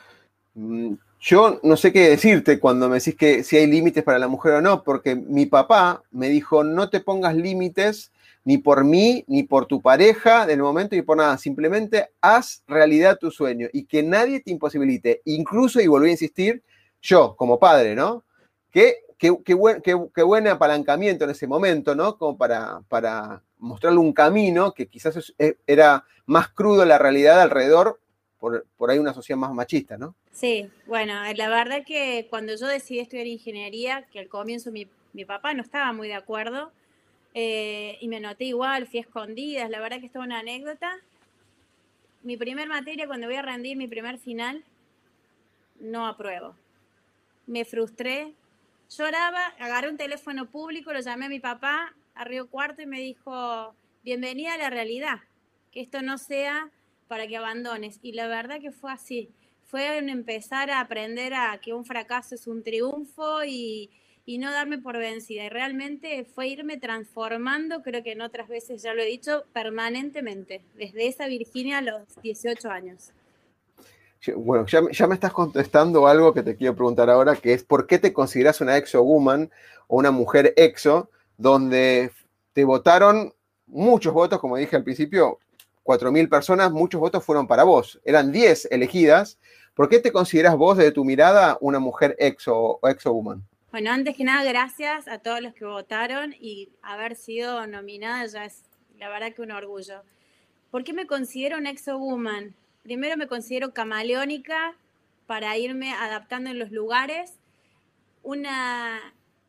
mm, 0.55 0.93
yo 1.19 1.59
no 1.63 1.77
sé 1.77 1.93
qué 1.93 2.09
decirte 2.09 2.59
cuando 2.59 2.89
me 2.89 2.95
decís 2.97 3.15
que 3.15 3.43
si 3.43 3.57
hay 3.57 3.67
límites 3.67 4.03
para 4.03 4.17
la 4.17 4.27
mujer 4.27 4.53
o 4.53 4.61
no, 4.61 4.83
porque 4.83 5.15
mi 5.15 5.45
papá 5.45 6.01
me 6.11 6.29
dijo, 6.29 6.63
no 6.63 6.89
te 6.89 6.99
pongas 7.01 7.35
límites 7.35 8.11
ni 8.43 8.57
por 8.57 8.83
mí, 8.83 9.23
ni 9.27 9.43
por 9.43 9.67
tu 9.67 9.81
pareja 9.81 10.47
del 10.47 10.61
momento, 10.61 10.95
ni 10.95 11.03
por 11.03 11.17
nada. 11.17 11.37
Simplemente 11.37 12.09
haz 12.21 12.63
realidad 12.67 13.19
tu 13.19 13.29
sueño 13.29 13.67
y 13.71 13.85
que 13.85 14.01
nadie 14.01 14.39
te 14.39 14.51
imposibilite. 14.51 15.21
Incluso, 15.25 15.79
y 15.79 15.87
volví 15.87 16.09
a 16.09 16.13
insistir, 16.13 16.63
yo 17.01 17.35
como 17.35 17.59
padre, 17.59 17.95
¿no? 17.95 18.23
Que 18.71 18.95
qué, 19.21 20.23
buen, 20.23 20.47
apalancamiento 20.47 21.25
en 21.25 21.29
ese 21.29 21.45
momento, 21.45 21.93
¿no? 21.93 22.17
Como 22.17 22.37
para, 22.37 22.81
para 22.87 23.43
mostrarle 23.59 23.99
un 23.99 24.13
camino 24.13 24.73
que 24.73 24.87
quizás 24.87 25.33
e, 25.37 25.57
era 25.67 26.05
más 26.25 26.49
crudo 26.49 26.85
la 26.85 26.97
realidad 26.97 27.39
alrededor 27.39 27.99
por, 28.39 28.65
por 28.75 28.89
ahí 28.89 28.97
una 28.97 29.13
sociedad 29.13 29.37
más 29.37 29.53
machista, 29.53 29.97
¿no? 29.97 30.15
Sí, 30.31 30.67
bueno, 30.87 31.13
la 31.35 31.49
verdad 31.49 31.83
que 31.85 32.27
cuando 32.29 32.55
yo 32.55 32.65
decidí 32.65 32.99
estudiar 32.99 33.27
ingeniería, 33.27 34.07
que 34.11 34.19
al 34.19 34.27
comienzo 34.27 34.71
mi, 34.71 34.87
mi 35.13 35.25
papá 35.25 35.53
no 35.53 35.61
estaba 35.61 35.93
muy 35.93 36.07
de 36.07 36.15
acuerdo, 36.15 36.71
eh, 37.35 37.97
y 38.01 38.07
me 38.07 38.19
noté 38.19 38.45
igual, 38.45 38.87
fui 38.87 38.99
a 38.99 39.03
escondidas, 39.03 39.69
la 39.69 39.79
verdad 39.79 39.99
que 39.99 40.07
es 40.07 40.15
una 40.15 40.39
anécdota. 40.39 40.97
Mi 42.23 42.37
primer 42.37 42.67
materia, 42.67 43.05
cuando 43.05 43.27
voy 43.27 43.35
a 43.35 43.41
rendir 43.43 43.77
mi 43.77 43.87
primer 43.87 44.17
final, 44.17 44.63
no 45.79 46.07
apruebo. 46.07 46.55
Me 47.45 47.65
frustré, 47.65 48.33
lloraba, 48.97 49.47
agarré 49.59 49.89
un 49.89 49.97
teléfono 49.97 50.49
público, 50.49 50.93
lo 50.93 50.99
llamé 50.99 51.25
a 51.25 51.29
mi 51.29 51.39
papá 51.39 51.95
a 52.13 52.23
Río 52.23 52.49
Cuarto 52.49 52.81
y 52.81 52.85
me 52.85 52.99
dijo, 52.99 53.73
bienvenida 54.03 54.53
a 54.53 54.57
la 54.57 54.69
realidad, 54.69 55.19
que 55.71 55.81
esto 55.81 56.01
no 56.01 56.17
sea 56.17 56.69
para 57.07 57.27
que 57.27 57.37
abandones. 57.37 57.99
Y 58.01 58.13
la 58.13 58.27
verdad 58.27 58.59
que 58.59 58.71
fue 58.71 58.91
así, 58.91 59.29
fue 59.65 59.97
empezar 59.97 60.69
a 60.69 60.81
aprender 60.81 61.33
a 61.33 61.59
que 61.61 61.73
un 61.73 61.85
fracaso 61.85 62.35
es 62.35 62.47
un 62.47 62.63
triunfo 62.63 63.43
y, 63.45 63.89
y 64.25 64.37
no 64.37 64.51
darme 64.51 64.77
por 64.77 64.97
vencida. 64.97 65.45
Y 65.45 65.49
realmente 65.49 66.25
fue 66.25 66.49
irme 66.49 66.77
transformando, 66.77 67.81
creo 67.83 68.03
que 68.03 68.11
en 68.11 68.21
otras 68.21 68.49
veces 68.49 68.81
ya 68.81 68.93
lo 68.93 69.01
he 69.01 69.05
dicho, 69.05 69.45
permanentemente, 69.53 70.61
desde 70.75 71.07
esa 71.07 71.27
Virginia 71.27 71.77
a 71.77 71.81
los 71.81 72.21
18 72.21 72.69
años. 72.69 73.11
Bueno, 74.35 74.65
ya, 74.67 75.07
me 75.07 75.15
estás 75.15 75.33
contestando 75.33 76.05
algo 76.07 76.33
que 76.33 76.43
te 76.43 76.55
quiero 76.55 76.75
preguntar 76.75 77.09
ahora, 77.09 77.35
que 77.35 77.53
es 77.53 77.63
¿por 77.63 77.87
qué 77.87 77.97
te 77.97 78.13
consideras 78.13 78.61
una 78.61 78.77
exo-woman 78.77 79.49
o 79.87 79.97
una 79.97 80.11
mujer 80.11 80.53
exo, 80.57 81.09
donde 81.37 82.11
te 82.53 82.63
votaron 82.63 83.33
muchos 83.65 84.13
votos, 84.13 84.39
como 84.39 84.57
dije 84.57 84.75
al 84.75 84.83
principio, 84.83 85.39
4.000 85.83 86.29
personas, 86.29 86.71
muchos 86.71 87.01
votos 87.01 87.25
fueron 87.25 87.47
para 87.47 87.63
vos, 87.63 87.99
eran 88.05 88.31
10 88.31 88.67
elegidas. 88.71 89.39
¿Por 89.73 89.89
qué 89.89 89.99
te 89.99 90.11
consideras 90.11 90.55
vos, 90.55 90.77
desde 90.77 90.91
tu 90.91 91.03
mirada, 91.03 91.57
una 91.59 91.79
mujer 91.79 92.15
exo 92.19 92.55
o 92.55 92.87
exo-woman? 92.87 93.43
Bueno, 93.71 93.89
antes 93.89 94.15
que 94.15 94.23
nada, 94.23 94.43
gracias 94.43 95.07
a 95.07 95.17
todos 95.19 95.41
los 95.41 95.53
que 95.53 95.65
votaron 95.65 96.35
y 96.39 96.69
haber 96.83 97.15
sido 97.15 97.65
nominada 97.65 98.25
ya 98.27 98.45
es 98.45 98.63
la 98.99 99.09
verdad 99.09 99.33
que 99.33 99.41
un 99.41 99.51
orgullo. 99.51 100.03
¿Por 100.69 100.83
qué 100.83 100.93
me 100.93 101.07
considero 101.07 101.57
una 101.57 101.71
exo-woman? 101.71 102.53
Primero 102.83 103.15
me 103.17 103.27
considero 103.27 103.73
camaleónica 103.73 104.75
para 105.27 105.57
irme 105.57 105.91
adaptando 105.93 106.49
en 106.49 106.59
los 106.59 106.71
lugares. 106.71 107.39
Una, 108.23 108.99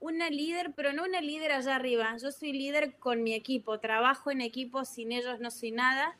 una 0.01 0.31
líder, 0.31 0.73
pero 0.75 0.93
no 0.93 1.05
una 1.05 1.21
líder 1.21 1.53
allá 1.53 1.77
arriba. 1.77 2.17
Yo 2.23 2.31
soy 2.31 2.53
líder 2.53 2.95
con 2.99 3.23
mi 3.23 3.35
equipo, 3.35 3.81
trabajo 3.81 4.31
en 4.31 4.41
equipo, 4.41 4.85
sin 4.85 5.13
ellos 5.13 5.41
no 5.41 5.51
soy 5.51 5.71
nada. 5.71 6.17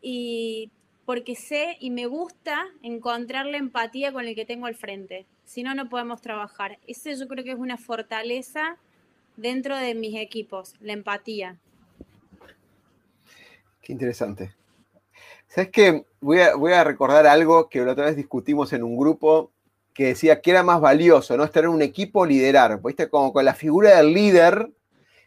Y 0.00 0.70
porque 1.04 1.34
sé 1.34 1.76
y 1.80 1.90
me 1.90 2.06
gusta 2.06 2.66
encontrar 2.82 3.46
la 3.46 3.58
empatía 3.58 4.12
con 4.12 4.26
el 4.26 4.34
que 4.34 4.46
tengo 4.46 4.66
al 4.66 4.74
frente. 4.74 5.26
Si 5.44 5.62
no, 5.62 5.74
no 5.74 5.88
podemos 5.88 6.20
trabajar. 6.22 6.78
Ese 6.86 7.14
yo 7.16 7.28
creo 7.28 7.44
que 7.44 7.52
es 7.52 7.58
una 7.58 7.76
fortaleza 7.76 8.78
dentro 9.36 9.76
de 9.76 9.94
mis 9.94 10.14
equipos, 10.16 10.74
la 10.80 10.92
empatía. 10.92 11.58
Qué 13.82 13.92
interesante. 13.92 14.54
¿Sabes 15.54 15.70
qué? 15.70 16.04
Voy 16.20 16.40
a, 16.40 16.56
voy 16.56 16.72
a 16.72 16.82
recordar 16.82 17.28
algo 17.28 17.68
que 17.68 17.78
la 17.84 17.92
otra 17.92 18.06
vez 18.06 18.16
discutimos 18.16 18.72
en 18.72 18.82
un 18.82 18.96
grupo 18.96 19.52
que 19.94 20.06
decía 20.06 20.40
que 20.40 20.50
era 20.50 20.64
más 20.64 20.80
valioso, 20.80 21.36
¿no? 21.36 21.44
Estar 21.44 21.62
en 21.62 21.70
un 21.70 21.80
equipo, 21.80 22.26
liderar. 22.26 22.82
¿Viste? 22.82 23.08
Como 23.08 23.32
con 23.32 23.44
la 23.44 23.54
figura 23.54 23.96
del 23.96 24.12
líder, 24.12 24.68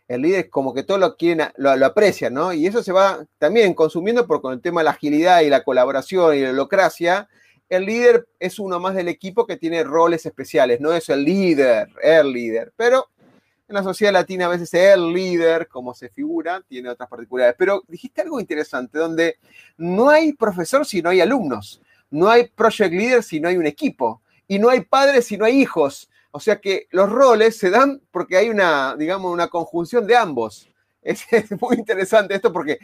el 0.10 0.22
líder 0.24 0.50
como 0.50 0.74
que 0.74 0.84
todo 0.84 0.98
lo 0.98 1.16
quieren, 1.16 1.48
lo, 1.56 1.78
lo, 1.78 1.86
aprecian, 1.86 2.34
¿no? 2.34 2.52
Y 2.52 2.68
eso 2.68 2.84
se 2.84 2.92
va 2.92 3.26
también 3.38 3.74
consumiendo 3.74 4.28
por 4.28 4.42
con 4.42 4.52
el 4.52 4.60
tema 4.60 4.82
de 4.82 4.86
la 4.86 4.92
agilidad 4.92 5.40
y 5.44 5.50
la 5.50 5.64
colaboración 5.64 6.36
y 6.36 6.42
la 6.42 6.50
holocracia. 6.50 7.30
El 7.70 7.86
líder 7.86 8.28
es 8.38 8.60
uno 8.60 8.82
más 8.82 8.96
del 8.96 9.08
equipo 9.08 9.48
que 9.48 9.56
tiene 9.56 9.86
roles 9.86 10.26
especiales, 10.26 10.82
no 10.82 10.92
es 10.92 11.08
el 11.08 11.24
líder, 11.24 11.88
el 12.04 12.34
líder. 12.34 12.74
Pero 12.76 13.08
en 13.68 13.76
la 13.76 13.84
sociedad 13.84 14.14
latina 14.14 14.46
a 14.46 14.50
veces 14.50 14.74
el 14.74 15.12
líder, 15.12 15.68
como 15.68 15.94
se 15.94 16.10
figura, 16.10 16.62
tiene 16.68 16.90
otras 16.90 17.10
particularidades. 17.10 17.56
Pero 17.58 17.84
dijiste 17.88 18.22
algo 18.22 18.40
interesante, 18.40 18.98
donde 18.98 19.38
no 19.78 20.10
hay 20.10 20.34
profesor 20.34 20.86
si 20.86 21.02
no 21.02 21.10
hay 21.10 21.22
alumnos, 21.22 21.82
no 22.10 22.30
hay 22.30 22.48
project 22.48 22.94
leader 22.94 23.24
si 23.24 23.40
no 23.40 23.50
hay 23.50 23.58
un 23.58 23.66
equipo, 23.68 24.22
y 24.48 24.60
no 24.60 24.70
hay 24.70 24.82
padres 24.82 25.26
si 25.26 25.38
no 25.38 25.46
hay 25.46 25.60
hijos. 25.62 26.10
O 26.32 26.40
sea 26.40 26.62
que 26.62 26.88
los 26.92 27.10
roles 27.10 27.58
se 27.58 27.70
dan 27.70 28.02
porque 28.12 28.38
hay 28.38 28.50
una, 28.50 28.96
digamos, 28.96 29.34
una 29.34 29.48
conjunción 29.48 30.08
de 30.08 30.16
ambos. 30.16 30.70
Es, 31.08 31.24
es 31.32 31.62
muy 31.62 31.78
interesante 31.78 32.36
esto 32.36 32.52
porque 32.52 32.80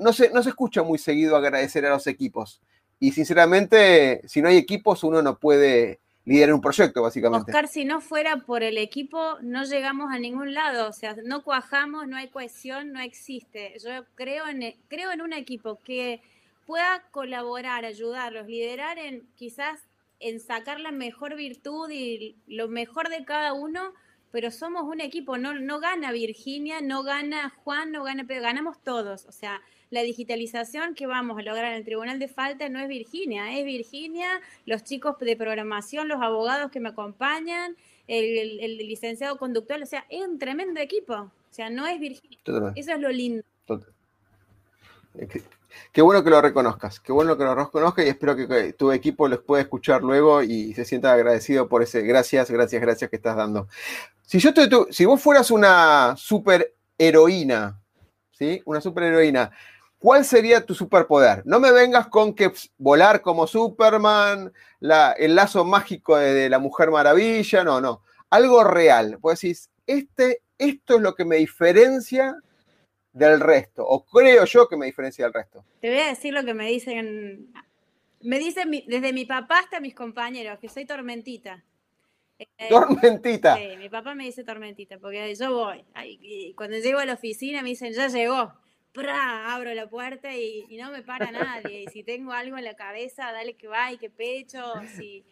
no 0.00 0.12
se, 0.12 0.30
no 0.30 0.42
se 0.42 0.48
escucha 0.48 0.82
muy 0.82 0.98
seguido 0.98 1.36
agradecer 1.36 1.86
a 1.86 1.90
los 1.90 2.06
equipos. 2.08 2.60
Y 2.98 3.12
sinceramente, 3.12 4.22
si 4.26 4.42
no 4.42 4.48
hay 4.48 4.56
equipos, 4.56 5.04
uno 5.04 5.22
no 5.22 5.38
puede 5.38 6.00
liderar 6.24 6.54
un 6.54 6.60
proyecto, 6.60 7.02
básicamente. 7.02 7.50
Oscar, 7.50 7.68
si 7.68 7.84
no 7.84 8.00
fuera 8.00 8.38
por 8.38 8.62
el 8.62 8.78
equipo, 8.78 9.38
no 9.42 9.64
llegamos 9.64 10.12
a 10.12 10.18
ningún 10.18 10.54
lado. 10.54 10.88
O 10.88 10.92
sea, 10.92 11.16
no 11.24 11.42
cuajamos, 11.42 12.08
no 12.08 12.16
hay 12.16 12.28
cohesión, 12.28 12.92
no 12.92 13.00
existe. 13.00 13.74
Yo 13.82 14.04
creo 14.14 14.46
en, 14.48 14.74
creo 14.88 15.12
en 15.12 15.20
un 15.20 15.32
equipo 15.32 15.80
que 15.84 16.22
pueda 16.66 17.02
colaborar, 17.10 17.84
ayudarlos, 17.84 18.46
liderar 18.46 18.98
en 18.98 19.26
quizás 19.36 19.80
en 20.20 20.40
sacar 20.40 20.80
la 20.80 20.92
mejor 20.92 21.36
virtud 21.36 21.90
y 21.90 22.36
lo 22.46 22.68
mejor 22.68 23.10
de 23.10 23.24
cada 23.24 23.52
uno, 23.52 23.92
pero 24.30 24.50
somos 24.50 24.84
un 24.84 25.00
equipo, 25.00 25.36
no, 25.36 25.52
no 25.52 25.80
gana 25.80 26.12
Virginia, 26.12 26.80
no 26.80 27.02
gana 27.02 27.50
Juan, 27.50 27.92
no 27.92 28.02
gana 28.04 28.24
Pedro, 28.24 28.42
ganamos 28.42 28.82
todos. 28.82 29.26
O 29.26 29.32
sea, 29.32 29.60
la 29.90 30.02
digitalización 30.02 30.94
que 30.94 31.06
vamos 31.06 31.38
a 31.38 31.42
lograr 31.42 31.72
en 31.72 31.78
el 31.78 31.84
Tribunal 31.84 32.18
de 32.18 32.28
Falta 32.28 32.68
no 32.68 32.78
es 32.78 32.88
Virginia, 32.88 33.58
es 33.58 33.64
Virginia, 33.64 34.40
los 34.66 34.84
chicos 34.84 35.18
de 35.18 35.36
programación, 35.36 36.08
los 36.08 36.20
abogados 36.20 36.70
que 36.70 36.80
me 36.80 36.90
acompañan, 36.90 37.76
el, 38.06 38.38
el, 38.38 38.60
el 38.60 38.78
licenciado 38.78 39.36
conductor, 39.38 39.82
o 39.82 39.86
sea, 39.86 40.04
es 40.08 40.22
un 40.22 40.38
tremendo 40.38 40.80
equipo. 40.80 41.14
O 41.14 41.56
sea, 41.56 41.70
no 41.70 41.86
es 41.86 42.00
Virginia. 42.00 42.38
Total. 42.42 42.72
Eso 42.74 42.92
es 42.92 43.00
lo 43.00 43.10
lindo. 43.10 43.44
Total. 43.64 43.94
Qué 45.92 46.02
bueno 46.02 46.24
que 46.24 46.30
lo 46.30 46.40
reconozcas, 46.40 47.00
qué 47.00 47.12
bueno 47.12 47.36
que 47.36 47.44
lo 47.44 47.54
reconozcas 47.54 48.04
y 48.04 48.08
espero 48.08 48.36
que, 48.36 48.72
tu 48.72 48.90
equipo 48.92 49.28
los 49.28 49.40
pueda 49.40 49.62
escuchar 49.62 50.02
luego 50.02 50.42
y 50.42 50.74
se 50.74 50.84
sienta 50.84 51.12
agradecido 51.12 51.68
por 51.68 51.82
ese 51.82 52.02
gracias, 52.02 52.50
gracias, 52.50 52.82
gracias 52.82 53.10
que 53.10 53.16
estás 53.16 53.36
dando. 53.36 53.68
Si 54.22 54.38
yo 54.38 54.52
te, 54.52 54.66
tú, 54.68 54.88
si 54.90 55.04
vos 55.04 55.20
fueras 55.20 55.50
una 55.50 56.16
super 56.16 56.74
heroína, 56.98 57.80
¿sí? 58.32 58.62
Una 58.64 58.80
super 58.80 59.04
heroína, 59.04 59.52
¿cuál 60.04 60.26
sería 60.26 60.66
tu 60.66 60.74
superpoder? 60.74 61.40
No 61.46 61.58
me 61.58 61.72
vengas 61.72 62.08
con 62.08 62.34
que 62.34 62.52
volar 62.76 63.22
como 63.22 63.46
Superman, 63.46 64.52
la, 64.78 65.12
el 65.12 65.34
lazo 65.34 65.64
mágico 65.64 66.18
de, 66.18 66.34
de, 66.34 66.50
la 66.50 66.58
Mujer 66.58 66.90
Maravilla, 66.90 67.64
no, 67.64 67.80
no. 67.80 68.02
Algo 68.28 68.64
real. 68.64 69.16
Pues 69.18 69.40
decís, 69.40 69.70
este, 69.86 70.42
esto 70.58 70.96
es 70.96 71.00
lo 71.00 71.14
que 71.14 71.24
me 71.24 71.36
diferencia 71.36 72.36
del 73.14 73.40
resto, 73.40 73.82
o 73.82 74.04
creo 74.04 74.44
yo 74.44 74.68
que 74.68 74.76
me 74.76 74.84
diferencia 74.84 75.24
del 75.24 75.32
resto. 75.32 75.64
Te 75.80 75.88
voy 75.88 76.00
a 76.00 76.08
decir 76.08 76.34
lo 76.34 76.44
que 76.44 76.52
me 76.52 76.68
dicen, 76.68 77.50
me 78.20 78.38
dicen 78.38 78.70
desde 78.86 79.14
mi 79.14 79.24
papá 79.24 79.60
hasta 79.60 79.80
mis 79.80 79.94
compañeros, 79.94 80.58
que 80.58 80.68
soy 80.68 80.84
tormentita. 80.84 81.64
Eh, 82.38 82.68
tormentita. 82.68 83.56
Sí, 83.56 83.78
mi 83.78 83.88
papá 83.88 84.14
me 84.14 84.24
dice 84.24 84.44
tormentita, 84.44 84.98
porque 84.98 85.34
yo 85.34 85.54
voy, 85.54 85.82
y 86.04 86.52
cuando 86.52 86.76
llego 86.76 86.98
a 86.98 87.06
la 87.06 87.14
oficina 87.14 87.62
me 87.62 87.70
dicen, 87.70 87.94
ya 87.94 88.08
llegó, 88.08 88.52
¡Pra! 88.94 89.52
abro 89.52 89.74
la 89.74 89.88
puerta 89.88 90.32
y, 90.32 90.64
y, 90.68 90.76
no 90.76 90.90
me 90.92 91.02
para 91.02 91.30
nadie, 91.32 91.82
y 91.82 91.86
si 91.88 92.04
tengo 92.04 92.32
algo 92.32 92.56
en 92.56 92.64
la 92.64 92.74
cabeza, 92.74 93.32
dale 93.32 93.56
que 93.56 93.66
va 93.66 93.92
y 93.92 93.98
que 93.98 94.08
pecho, 94.08 94.62
si... 94.96 95.24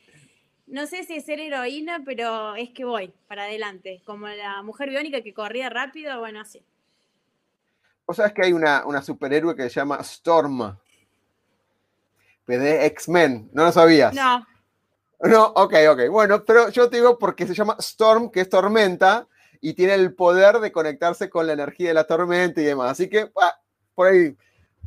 No 0.67 0.87
sé 0.87 1.05
si 1.05 1.17
es 1.17 1.25
ser 1.25 1.39
heroína, 1.39 2.03
pero 2.05 2.55
es 2.55 2.71
que 2.71 2.85
voy 2.85 3.13
para 3.29 3.45
adelante, 3.45 4.03
como 4.05 4.27
la 4.29 4.63
mujer 4.63 4.91
biónica 4.91 5.23
que 5.23 5.35
corría 5.35 5.69
rápido, 5.69 6.19
bueno, 6.19 6.41
así. 6.41 6.65
Vos 8.07 8.17
sabés 8.17 8.33
que 8.33 8.45
hay 8.45 8.53
una, 8.53 8.85
una 8.87 9.03
superhéroe 9.03 9.55
que 9.55 9.65
se 9.65 9.81
llama 9.81 9.99
Storm. 10.01 10.77
De 12.47 12.87
X-Men. 12.87 13.51
¿No 13.53 13.65
lo 13.65 13.73
sabías? 13.73 14.15
No. 14.15 14.47
No, 15.21 15.47
ok, 15.47 15.75
ok. 15.91 16.09
Bueno, 16.11 16.45
pero 16.45 16.69
yo 16.71 16.91
te 16.91 16.97
digo 16.97 17.19
porque 17.19 17.47
se 17.47 17.55
llama 17.55 17.77
Storm, 17.79 18.31
que 18.31 18.41
es 18.41 18.49
tormenta, 18.49 19.29
y 19.63 19.75
tiene 19.75 19.95
el 19.95 20.13
poder 20.15 20.59
de 20.59 20.73
conectarse 20.73 21.31
con 21.31 21.47
la 21.47 21.53
energía 21.53 21.89
de 21.89 21.95
la 21.95 22.05
tormenta 22.05 22.61
y 22.61 22.65
demás. 22.65 22.91
Así 22.91 23.09
que, 23.09 23.31
bah, 23.35 23.59
por 23.95 24.09
ahí. 24.09 24.37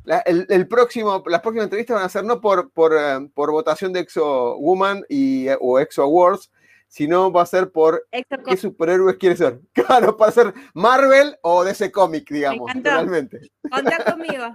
La, 0.04 0.20
el, 0.20 0.46
el, 0.50 0.68
próximo, 0.68 1.24
las 1.26 1.42
próximas 1.42 1.64
entrevistas 1.64 1.96
van 1.96 2.06
a 2.06 2.10
ser 2.10 2.26
no 2.26 2.40
por, 2.40 2.70
por, 2.70 2.94
por 3.34 3.52
votación 3.52 3.92
de 3.92 4.02
Exo 4.02 4.56
Woman 4.58 5.04
y, 5.10 5.48
o 5.60 5.80
Exo 5.80 6.04
Awards, 6.04 6.52
sino 6.88 7.32
va 7.32 7.42
a 7.42 7.48
ser 7.48 7.72
por 7.72 8.06
qué 8.46 8.58
superhéroes 8.58 9.16
quiere 9.16 9.36
ser. 9.36 9.62
Claro, 9.74 10.16
para 10.16 10.32
ser 10.32 10.54
Marvel 10.74 11.38
o 11.42 11.64
DC 11.64 11.92
Comic, 11.92 12.30
digamos. 12.30 12.72
Totalmente. 12.72 13.50
Contá 13.72 14.12
conmigo. 14.12 14.46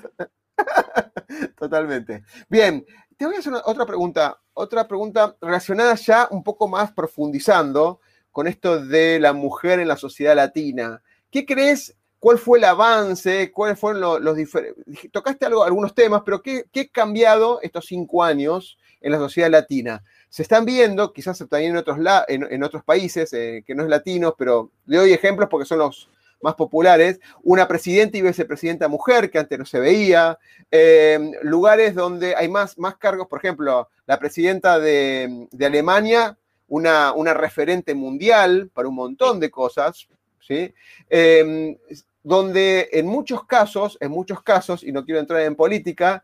Totalmente. 1.58 2.22
Bien, 2.48 2.84
te 3.16 3.26
voy 3.26 3.36
a 3.36 3.38
hacer 3.38 3.52
una, 3.52 3.62
otra 3.64 3.86
pregunta, 3.86 4.38
otra 4.52 4.86
pregunta 4.86 5.36
relacionada 5.40 5.94
ya 5.94 6.28
un 6.30 6.44
poco 6.44 6.68
más 6.68 6.92
profundizando 6.92 8.00
con 8.32 8.46
esto 8.46 8.84
de 8.84 9.18
la 9.18 9.32
mujer 9.32 9.80
en 9.80 9.88
la 9.88 9.96
sociedad 9.96 10.36
latina. 10.36 11.02
¿Qué 11.30 11.44
crees 11.46 11.96
¿Cuál 12.20 12.38
fue 12.38 12.58
el 12.58 12.64
avance? 12.64 13.50
¿Cuáles 13.50 13.78
fueron 13.78 14.22
los, 14.22 14.36
diferentes? 14.36 14.84
Tocaste 15.10 15.46
algo, 15.46 15.64
algunos 15.64 15.94
temas, 15.94 16.20
pero 16.22 16.42
¿qué, 16.42 16.66
¿qué, 16.70 16.80
ha 16.82 16.88
cambiado 16.88 17.60
estos 17.62 17.86
cinco 17.86 18.22
años 18.22 18.76
en 19.00 19.12
la 19.12 19.18
sociedad 19.18 19.50
latina? 19.50 20.04
Se 20.28 20.42
están 20.42 20.66
viendo, 20.66 21.14
quizás 21.14 21.38
también 21.48 21.72
en 21.72 21.78
otros, 21.78 21.98
en, 22.28 22.62
otros 22.62 22.84
países, 22.84 23.32
eh, 23.32 23.64
que 23.66 23.74
no 23.74 23.84
es 23.84 23.88
latinos, 23.88 24.34
pero 24.36 24.70
le 24.84 24.98
doy 24.98 25.12
ejemplos 25.14 25.48
porque 25.50 25.64
son 25.64 25.78
los 25.78 26.10
más 26.42 26.54
populares, 26.56 27.20
una 27.42 27.66
presidenta 27.66 28.18
y 28.18 28.22
vicepresidenta 28.22 28.86
mujer 28.86 29.30
que 29.30 29.38
antes 29.38 29.58
no 29.58 29.64
se 29.64 29.80
veía, 29.80 30.38
em, 30.70 31.32
lugares 31.42 31.94
donde 31.94 32.34
hay 32.36 32.48
más 32.48 32.76
cargos, 32.98 33.28
por 33.28 33.38
ejemplo, 33.38 33.88
la 34.06 34.18
presidenta 34.18 34.78
de, 34.78 35.48
Alemania, 35.58 36.36
una, 36.70 37.34
referente 37.34 37.94
mundial 37.94 38.70
para 38.72 38.88
un 38.88 38.94
montón 38.94 39.40
de 39.40 39.50
cosas, 39.50 40.08
¿sí? 40.40 40.72
Em, 41.08 41.76
donde 42.22 42.88
en 42.92 43.06
muchos 43.06 43.44
casos, 43.44 43.98
en 44.00 44.10
muchos 44.10 44.42
casos, 44.42 44.84
y 44.84 44.92
no 44.92 45.04
quiero 45.04 45.20
entrar 45.20 45.40
en 45.42 45.56
política, 45.56 46.22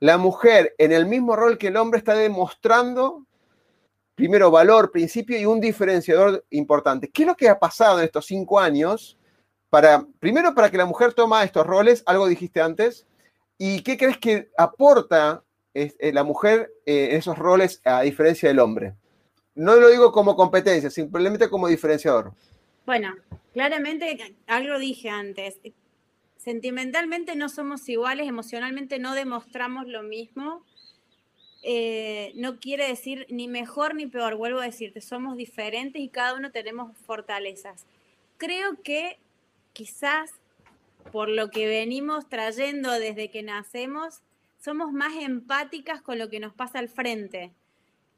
la 0.00 0.16
mujer 0.16 0.74
en 0.78 0.92
el 0.92 1.06
mismo 1.06 1.34
rol 1.34 1.58
que 1.58 1.68
el 1.68 1.76
hombre 1.76 1.98
está 1.98 2.14
demostrando 2.14 3.24
primero 4.14 4.50
valor, 4.50 4.90
principio 4.90 5.38
y 5.38 5.46
un 5.46 5.60
diferenciador 5.60 6.44
importante. 6.50 7.08
¿Qué 7.08 7.22
es 7.22 7.28
lo 7.28 7.36
que 7.36 7.48
ha 7.48 7.58
pasado 7.58 7.98
en 7.98 8.04
estos 8.04 8.26
cinco 8.26 8.60
años 8.60 9.16
para, 9.70 10.06
primero, 10.20 10.54
para 10.54 10.70
que 10.70 10.76
la 10.76 10.86
mujer 10.86 11.14
toma 11.14 11.44
estos 11.44 11.66
roles, 11.66 12.02
algo 12.06 12.26
dijiste 12.26 12.60
antes, 12.60 13.06
y 13.58 13.82
qué 13.82 13.96
crees 13.96 14.18
que 14.18 14.50
aporta 14.56 15.42
eh, 15.74 16.12
la 16.12 16.24
mujer 16.24 16.72
eh, 16.86 17.08
en 17.10 17.16
esos 17.18 17.38
roles 17.38 17.80
a 17.84 18.02
diferencia 18.02 18.48
del 18.48 18.60
hombre? 18.60 18.94
No 19.58 19.74
lo 19.74 19.88
digo 19.88 20.12
como 20.12 20.36
competencia, 20.36 20.88
simplemente 20.88 21.50
como 21.50 21.66
diferenciador. 21.66 22.32
Bueno, 22.86 23.16
claramente 23.52 24.36
algo 24.46 24.78
dije 24.78 25.10
antes. 25.10 25.58
Sentimentalmente 26.36 27.34
no 27.34 27.48
somos 27.48 27.88
iguales, 27.88 28.28
emocionalmente 28.28 29.00
no 29.00 29.16
demostramos 29.16 29.88
lo 29.88 30.04
mismo. 30.04 30.62
Eh, 31.64 32.30
no 32.36 32.60
quiere 32.60 32.86
decir 32.86 33.26
ni 33.30 33.48
mejor 33.48 33.96
ni 33.96 34.06
peor, 34.06 34.36
vuelvo 34.36 34.60
a 34.60 34.64
decirte, 34.64 35.00
somos 35.00 35.36
diferentes 35.36 36.00
y 36.00 36.08
cada 36.08 36.34
uno 36.34 36.52
tenemos 36.52 36.96
fortalezas. 36.96 37.84
Creo 38.36 38.80
que 38.84 39.18
quizás 39.72 40.30
por 41.10 41.28
lo 41.28 41.50
que 41.50 41.66
venimos 41.66 42.28
trayendo 42.28 42.92
desde 42.92 43.28
que 43.28 43.42
nacemos, 43.42 44.20
somos 44.60 44.92
más 44.92 45.16
empáticas 45.16 46.00
con 46.00 46.16
lo 46.16 46.30
que 46.30 46.38
nos 46.38 46.54
pasa 46.54 46.78
al 46.78 46.88
frente. 46.88 47.50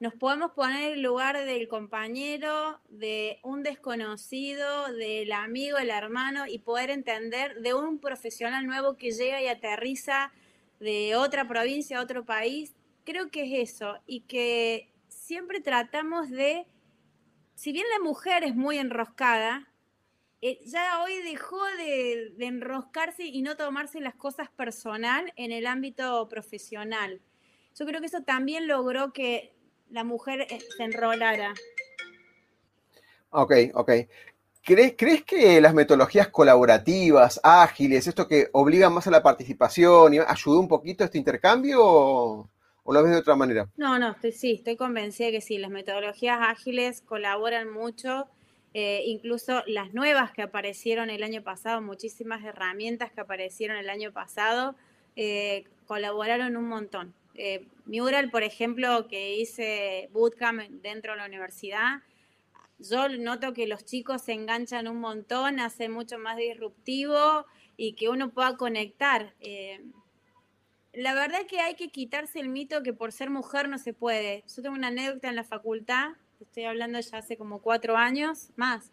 Nos 0.00 0.14
podemos 0.14 0.52
poner 0.52 0.80
en 0.80 0.92
el 0.94 1.02
lugar 1.02 1.44
del 1.44 1.68
compañero, 1.68 2.80
de 2.88 3.38
un 3.42 3.62
desconocido, 3.62 4.90
del 4.94 5.30
amigo, 5.30 5.76
el 5.76 5.90
hermano 5.90 6.46
y 6.46 6.58
poder 6.58 6.88
entender 6.88 7.60
de 7.60 7.74
un 7.74 7.98
profesional 7.98 8.66
nuevo 8.66 8.96
que 8.96 9.10
llega 9.10 9.42
y 9.42 9.48
aterriza 9.48 10.32
de 10.80 11.16
otra 11.16 11.46
provincia 11.46 12.00
otro 12.00 12.24
país. 12.24 12.74
Creo 13.04 13.30
que 13.30 13.42
es 13.42 13.70
eso 13.72 13.98
y 14.06 14.20
que 14.22 14.90
siempre 15.08 15.60
tratamos 15.60 16.30
de, 16.30 16.66
si 17.54 17.70
bien 17.70 17.84
la 17.92 18.02
mujer 18.02 18.42
es 18.42 18.56
muy 18.56 18.78
enroscada, 18.78 19.68
eh, 20.40 20.60
ya 20.64 21.02
hoy 21.02 21.20
dejó 21.22 21.62
de, 21.76 22.32
enroscarse 22.38 23.26
y 23.26 23.42
no 23.42 23.58
tomarse 23.58 24.00
las 24.00 24.14
cosas 24.14 24.48
personal 24.48 25.30
en 25.36 25.52
el 25.52 25.66
ámbito 25.66 26.26
profesional. 26.30 27.20
Yo 27.78 27.84
creo 27.84 28.00
que 28.00 28.06
eso 28.06 28.22
también 28.22 28.66
logró 28.66 29.12
que 29.12 29.59
la 29.90 30.04
mujer 30.04 30.46
eh, 30.50 30.58
se 30.76 30.82
enrolara. 30.84 31.54
Ok, 33.30 33.52
ok. 33.74 33.90
¿Crees, 34.62 34.94
¿Crees 34.96 35.24
que 35.24 35.60
las 35.60 35.72
metodologías 35.72 36.28
colaborativas, 36.28 37.40
ágiles, 37.42 38.06
esto 38.06 38.28
que 38.28 38.48
obligan 38.52 38.92
más 38.92 39.06
a 39.06 39.10
la 39.10 39.22
participación, 39.22 40.14
ayudó 40.26 40.60
un 40.60 40.68
poquito 40.68 41.02
a 41.02 41.06
este 41.06 41.18
intercambio 41.18 41.78
o, 41.82 42.48
lo 42.86 43.02
ves 43.02 43.12
de 43.12 43.18
otra 43.18 43.36
manera? 43.36 43.68
No, 43.76 43.98
no, 43.98 44.10
estoy, 44.10 44.32
sí, 44.32 44.52
estoy 44.52 44.76
convencida 44.76 45.26
de 45.26 45.32
que 45.32 45.40
sí, 45.40 45.58
las 45.58 45.70
metodologías 45.70 46.38
ágiles 46.40 47.00
colaboran 47.00 47.70
mucho 47.70 48.26
eh, 48.72 49.02
incluso 49.06 49.64
las 49.66 49.92
nuevas 49.94 50.30
que 50.30 50.42
aparecieron 50.42 51.10
el 51.10 51.24
año 51.24 51.42
pasado, 51.42 51.80
muchísimas 51.82 52.44
herramientas 52.44 53.10
que 53.10 53.20
aparecieron 53.20 53.76
el 53.76 53.90
año 53.90 54.12
pasado, 54.12 54.76
eh, 55.16 55.64
colaboraron 55.86 56.56
un 56.56 56.68
montón. 56.68 57.14
Eh, 57.34 57.66
Mural, 57.86 58.30
por 58.30 58.42
ejemplo, 58.42 59.08
que 59.08 59.36
hice 59.36 60.08
bootcamp 60.12 60.60
dentro 60.82 61.12
de 61.12 61.18
la 61.18 61.26
universidad, 61.26 62.02
yo 62.78 63.08
noto 63.08 63.52
que 63.52 63.66
los 63.66 63.84
chicos 63.84 64.22
se 64.22 64.32
enganchan 64.32 64.88
un 64.88 65.00
montón, 65.00 65.60
hace 65.60 65.88
mucho 65.88 66.18
más 66.18 66.36
disruptivo 66.36 67.44
y 67.76 67.92
que 67.92 68.08
uno 68.08 68.30
pueda 68.30 68.56
conectar. 68.56 69.34
la 70.92 71.14
verdad 71.14 71.42
es 71.42 71.46
que 71.46 71.60
hay 71.60 71.74
que 71.74 71.88
quitarse 71.88 72.40
el 72.40 72.48
mito 72.48 72.82
que 72.82 72.92
por 72.92 73.12
ser 73.12 73.30
mujer 73.30 73.68
no 73.68 73.78
se 73.78 73.92
puede. 73.92 74.44
Yo 74.54 74.62
tengo 74.62 74.74
una 74.74 74.88
anécdota 74.88 75.28
en 75.28 75.36
la 75.36 75.44
facultad 75.44 76.12
estoy 76.44 76.64
hablando 76.64 76.98
ya 77.00 77.18
hace 77.18 77.36
como 77.36 77.60
cuatro 77.60 77.96
años 77.96 78.50
más. 78.56 78.90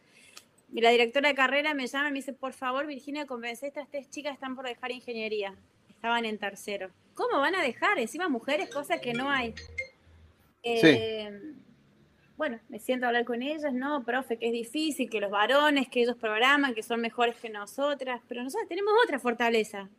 Y 0.74 0.82
la 0.82 0.90
directora 0.90 1.30
de 1.30 1.36
carrera 1.36 1.74
me 1.74 1.88
llama 1.88 2.10
y 2.10 2.12
me 2.12 2.20
dice, 2.20 2.34
por 2.34 2.54
favor, 2.54 2.86
Virginia, 2.88 3.26
convence 3.26 3.68
estas 3.68 3.90
tres 3.90 4.10
chicas 4.10 4.34
están 4.34 4.56
por 4.56 4.68
dejar 4.68 4.92
ingeniería. 4.92 5.56
Estaban 6.08 6.24
en 6.24 6.38
tercero. 6.38 6.90
¿Cómo 7.16 7.40
van 7.42 7.54
a 7.56 7.62
dejar? 7.62 8.00
Encima 8.00 8.30
mujeres, 8.30 8.70
cosas 8.70 9.02
que 9.02 9.12
no 9.12 9.30
hay. 9.30 9.54
Eh, 10.64 11.54
bueno, 12.38 12.62
me 12.70 12.80
siento 12.80 13.06
a 13.06 13.10
hablar 13.10 13.26
con 13.26 13.42
ellas, 13.42 13.74
no, 13.74 14.06
profe, 14.06 14.38
que 14.38 14.46
es 14.46 14.54
difícil, 14.54 15.10
que 15.10 15.20
los 15.20 15.32
varones, 15.32 15.90
que 15.90 16.04
ellos 16.04 16.16
programan, 16.16 16.74
que 16.74 16.82
son 16.82 17.02
mejores 17.02 17.36
que 17.36 17.50
nosotras, 17.50 18.22
pero 18.30 18.42
nosotros 18.42 18.70
tenemos 18.70 18.94
otra 19.04 19.20
fortaleza. 19.20 19.90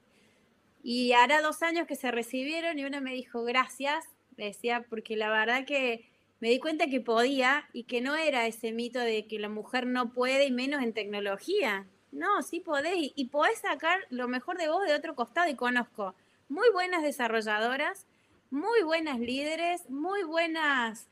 Y 0.83 1.12
hará 1.12 1.42
dos 1.42 1.62
años 1.62 1.87
que 1.87 1.94
se 1.94 2.11
recibieron 2.11 2.79
y 2.79 2.87
una 2.87 3.03
me 3.03 3.12
dijo, 3.12 3.44
gracias, 3.44 4.07
decía, 4.38 4.87
porque 4.88 5.14
la 5.14 5.29
verdad 5.29 5.66
que 5.66 6.09
me 6.40 6.49
di 6.49 6.59
cuenta 6.59 6.87
que 6.87 7.03
podía 7.03 7.68
y 7.75 7.85
que 7.85 8.01
no 8.01 8.16
era 8.16 8.47
ese 8.47 8.73
mito 8.73 8.99
de 8.99 9.27
que 9.27 9.38
la 9.38 9.51
mujer 9.51 9.87
no 9.87 10.14
puede 10.14 10.47
y 10.47 10.53
menos 10.53 10.83
en 10.83 10.94
tecnología. 10.94 11.87
No, 12.12 12.42
sí 12.42 12.61
podés 12.61 12.94
y, 12.97 13.25
podés 13.27 13.59
sacar 13.59 14.01
lo 14.11 14.29
mejor 14.29 14.59
de 14.59 14.68
vos 14.68 14.85
de 14.87 14.94
otro 14.94 15.14
costado 15.14 15.49
y 15.51 15.55
conozco 15.55 16.14
muy 16.49 16.71
buenas 16.73 17.03
desarrolladoras, 17.03 18.07
muy 18.51 18.83
buenas 18.83 19.18
líderes, 19.21 19.88
muy 19.90 20.23
buenas 20.23 21.07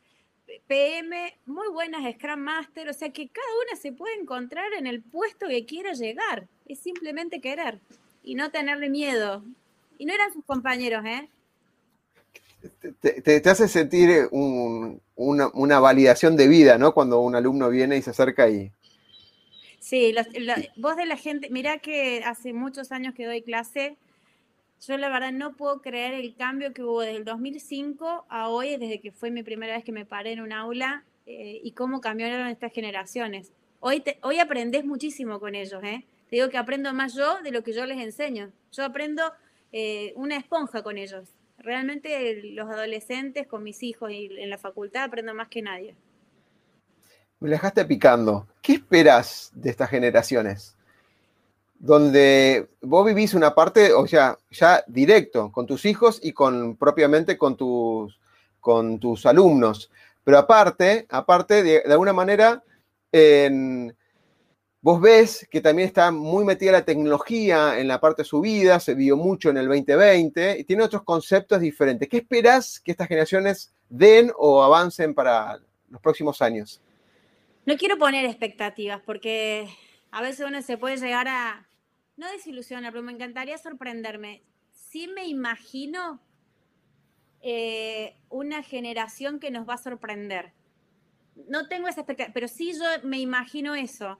PM, 0.67 1.37
muy 1.45 1.69
buenas 1.69 2.11
Scrum 2.15 2.41
Master, 2.41 2.89
o 2.89 2.95
sea 2.95 3.13
que 3.13 3.29
cada 3.29 3.47
una 3.67 3.81
se 3.81 3.93
puede 3.93 4.15
encontrar 4.15 4.73
en 4.73 4.87
el 4.87 5.03
puesto 5.03 5.49
que 5.49 5.67
quiera 5.67 5.93
llegar, 5.93 6.47
es 6.67 6.79
simplemente 6.79 7.41
querer 7.41 7.81
y 8.23 8.35
no 8.35 8.51
tenerle 8.51 8.89
miedo. 8.89 9.43
Y 9.99 10.07
no 10.07 10.15
eran 10.15 10.33
sus 10.33 10.45
compañeros, 10.45 11.05
¿eh? 11.05 11.29
te, 13.01 13.43
hace 13.49 13.69
sentir 13.69 14.29
una, 14.31 15.81
validación 15.81 16.37
de 16.37 16.49
vida, 16.49 16.79
¿no? 16.79 16.93
Cuando 16.93 17.21
un 17.21 17.35
alumno 17.35 17.69
viene 17.69 17.97
y 17.97 18.03
se 18.03 18.11
acerca 18.11 18.49
y... 18.49 18.73
Sí, 19.87 20.13
vos 20.75 20.97
de 20.97 21.07
la 21.07 21.17
gente, 21.17 21.49
mirá 21.49 21.79
que 21.79 22.25
hace 22.25 22.53
muchos 22.53 22.91
años 22.91 23.15
que 23.15 23.25
doy 23.25 23.43
clase, 23.43 23.97
yo 24.85 24.97
la 24.97 25.09
verdad 25.09 25.31
no 25.31 25.55
puedo 25.55 25.81
creer 25.81 26.13
el 26.13 26.35
cambio 26.35 26.73
que 26.73 26.83
hubo 26.83 27.03
desde 27.03 27.19
el 27.19 27.25
2005 27.25 28.27
a 28.29 28.49
hoy, 28.49 28.79
desde 28.79 28.99
que 28.99 29.13
fue 29.13 29.31
mi 29.31 29.45
primera 29.45 29.77
vez 29.77 29.85
que 29.85 29.93
me 29.93 30.05
paré 30.05 30.33
en 30.33 30.41
un 30.41 30.53
aula 30.53 31.05
eh, 31.25 31.61
y 31.63 31.71
cómo 31.71 32.01
cambiaron 32.01 32.49
estas 32.49 32.73
generaciones. 32.73 33.53
Hoy, 33.79 34.03
hoy 34.23 34.41
aprendés 34.41 34.85
muchísimo 34.85 35.39
con 35.39 35.55
ellos, 35.55 35.81
¿eh? 35.85 36.05
Te 36.29 36.35
digo 36.35 36.49
que 36.49 36.59
aprendo 36.59 36.93
más 36.93 37.15
yo 37.15 37.41
de 37.45 37.53
lo 37.53 37.63
que 37.63 37.73
yo 37.73 37.87
les 37.87 38.03
enseño. 38.03 38.51
Yo 38.73 38.85
aprendo 38.85 39.23
eh, 39.71 40.13
una 40.17 40.37
esponja 40.37 40.83
con 40.83 40.99
ellos 40.99 41.33
realmente 41.59 42.43
los 42.53 42.69
adolescentes 42.69 43.47
con 43.47 43.63
mis 43.63 43.83
hijos 43.83 44.11
y 44.11 44.31
en 44.39 44.51
la 44.51 44.59
facultad 44.59 45.05
aprendo 45.05 45.35
más 45.35 45.49
que 45.49 45.63
nadie. 45.63 45.95
Me 47.41 47.51
dejaste 47.51 47.85
picando. 47.85 48.47
¿Qué 48.63 48.75
esperas 48.75 49.51
de 49.55 49.71
estas 49.71 49.91
generaciones? 49.91 50.75
Donde 51.79 52.69
vos 52.81 53.05
vivís 53.05 53.35
una 53.35 53.55
parte, 53.55 53.93
o 53.93 54.07
sea, 54.07 54.39
ya 54.51 54.83
directo, 54.87 55.53
con 55.53 55.67
tus 55.67 55.85
hijos 55.85 56.21
y 56.23 56.33
con 56.33 56.77
propiamente 56.77 57.37
con 57.37 57.57
tus, 57.57 58.19
con 58.61 58.99
tus 58.99 59.27
alumnos. 59.27 59.91
Pero 60.25 60.39
aparte, 60.39 61.07
aparte, 61.11 61.63
de, 61.63 61.83
de 61.83 61.93
alguna 61.93 62.13
manera, 62.13 62.63
en, 63.13 63.95
Vos 64.87 65.01
ves 65.01 65.49
que 65.51 65.61
también 65.61 65.89
está 65.89 66.13
muy 66.13 66.45
metida 66.45 66.71
la 66.71 66.85
tecnología 66.85 67.81
en 67.81 67.89
la 67.89 67.99
parte 67.99 68.23
de 68.23 68.29
su 68.29 68.41
vida, 68.41 68.79
se 68.79 68.95
vio 68.95 69.17
mucho 69.17 69.51
en 69.51 69.57
el 69.57 69.67
2020 69.67 70.61
y 70.61 70.63
tiene 70.63 70.85
otros 70.85 71.03
conceptos 71.03 71.59
diferentes. 71.59 72.09
¿Qué 72.09 72.19
esperas 72.19 72.79
que 72.79 72.93
estas 72.93 73.09
generaciones 73.09 73.73
den 73.89 74.31
o 74.39 74.63
avancen 74.63 75.13
para 75.13 75.59
los 75.91 76.01
próximos 76.01 76.41
años? 76.41 76.81
No 77.67 77.77
quiero 77.77 77.99
poner 77.99 78.25
expectativas 78.25 79.03
porque 79.03 79.69
a 80.11 80.23
veces 80.23 80.47
uno 80.47 80.63
se 80.63 80.79
puede 80.79 80.97
llegar 80.97 81.29
a, 81.29 81.69
no 82.17 82.31
desilusionar, 82.31 82.93
pero 82.93 83.03
me 83.03 83.13
encantaría 83.13 83.59
sorprenderme. 83.59 84.43
Sí 84.73 85.09
me 85.09 85.27
imagino 85.27 86.21
eh, 87.43 88.17
una 88.31 88.63
generación 88.63 89.39
que 89.41 89.51
nos 89.51 89.69
va 89.69 89.75
a 89.75 89.79
sorprender. 89.79 90.53
No 91.49 91.69
tengo 91.69 91.89
esa 91.89 92.01
expectativa, 92.01 92.33
pero 92.33 92.49
sí 92.49 92.73
yo 92.73 92.87
me 93.03 93.19
imagino 93.19 93.75
eso 93.75 94.19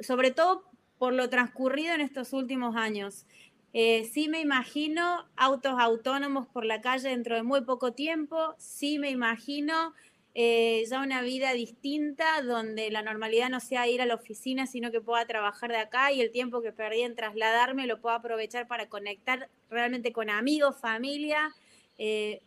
sobre 0.00 0.30
todo 0.30 0.64
por 0.98 1.12
lo 1.12 1.28
transcurrido 1.28 1.94
en 1.94 2.00
estos 2.00 2.32
últimos 2.32 2.76
años. 2.76 3.26
Eh, 3.72 4.08
sí 4.12 4.28
me 4.28 4.40
imagino 4.40 5.26
autos 5.36 5.74
autónomos 5.78 6.46
por 6.46 6.64
la 6.64 6.80
calle 6.80 7.08
dentro 7.08 7.34
de 7.34 7.42
muy 7.42 7.62
poco 7.62 7.92
tiempo, 7.92 8.54
sí 8.56 8.98
me 8.98 9.10
imagino 9.10 9.94
eh, 10.34 10.84
ya 10.90 11.00
una 11.00 11.22
vida 11.22 11.52
distinta 11.52 12.42
donde 12.42 12.90
la 12.90 13.02
normalidad 13.02 13.48
no 13.50 13.60
sea 13.60 13.86
ir 13.86 14.02
a 14.02 14.06
la 14.06 14.16
oficina, 14.16 14.66
sino 14.66 14.90
que 14.90 15.00
pueda 15.00 15.24
trabajar 15.26 15.70
de 15.70 15.78
acá 15.78 16.10
y 16.10 16.20
el 16.20 16.32
tiempo 16.32 16.60
que 16.60 16.72
perdí 16.72 17.02
en 17.02 17.14
trasladarme 17.14 17.86
lo 17.86 18.00
puedo 18.00 18.16
aprovechar 18.16 18.66
para 18.66 18.88
conectar 18.88 19.48
realmente 19.70 20.12
con 20.12 20.30
amigos, 20.30 20.76
familia, 20.80 21.54
eh, 21.98 22.42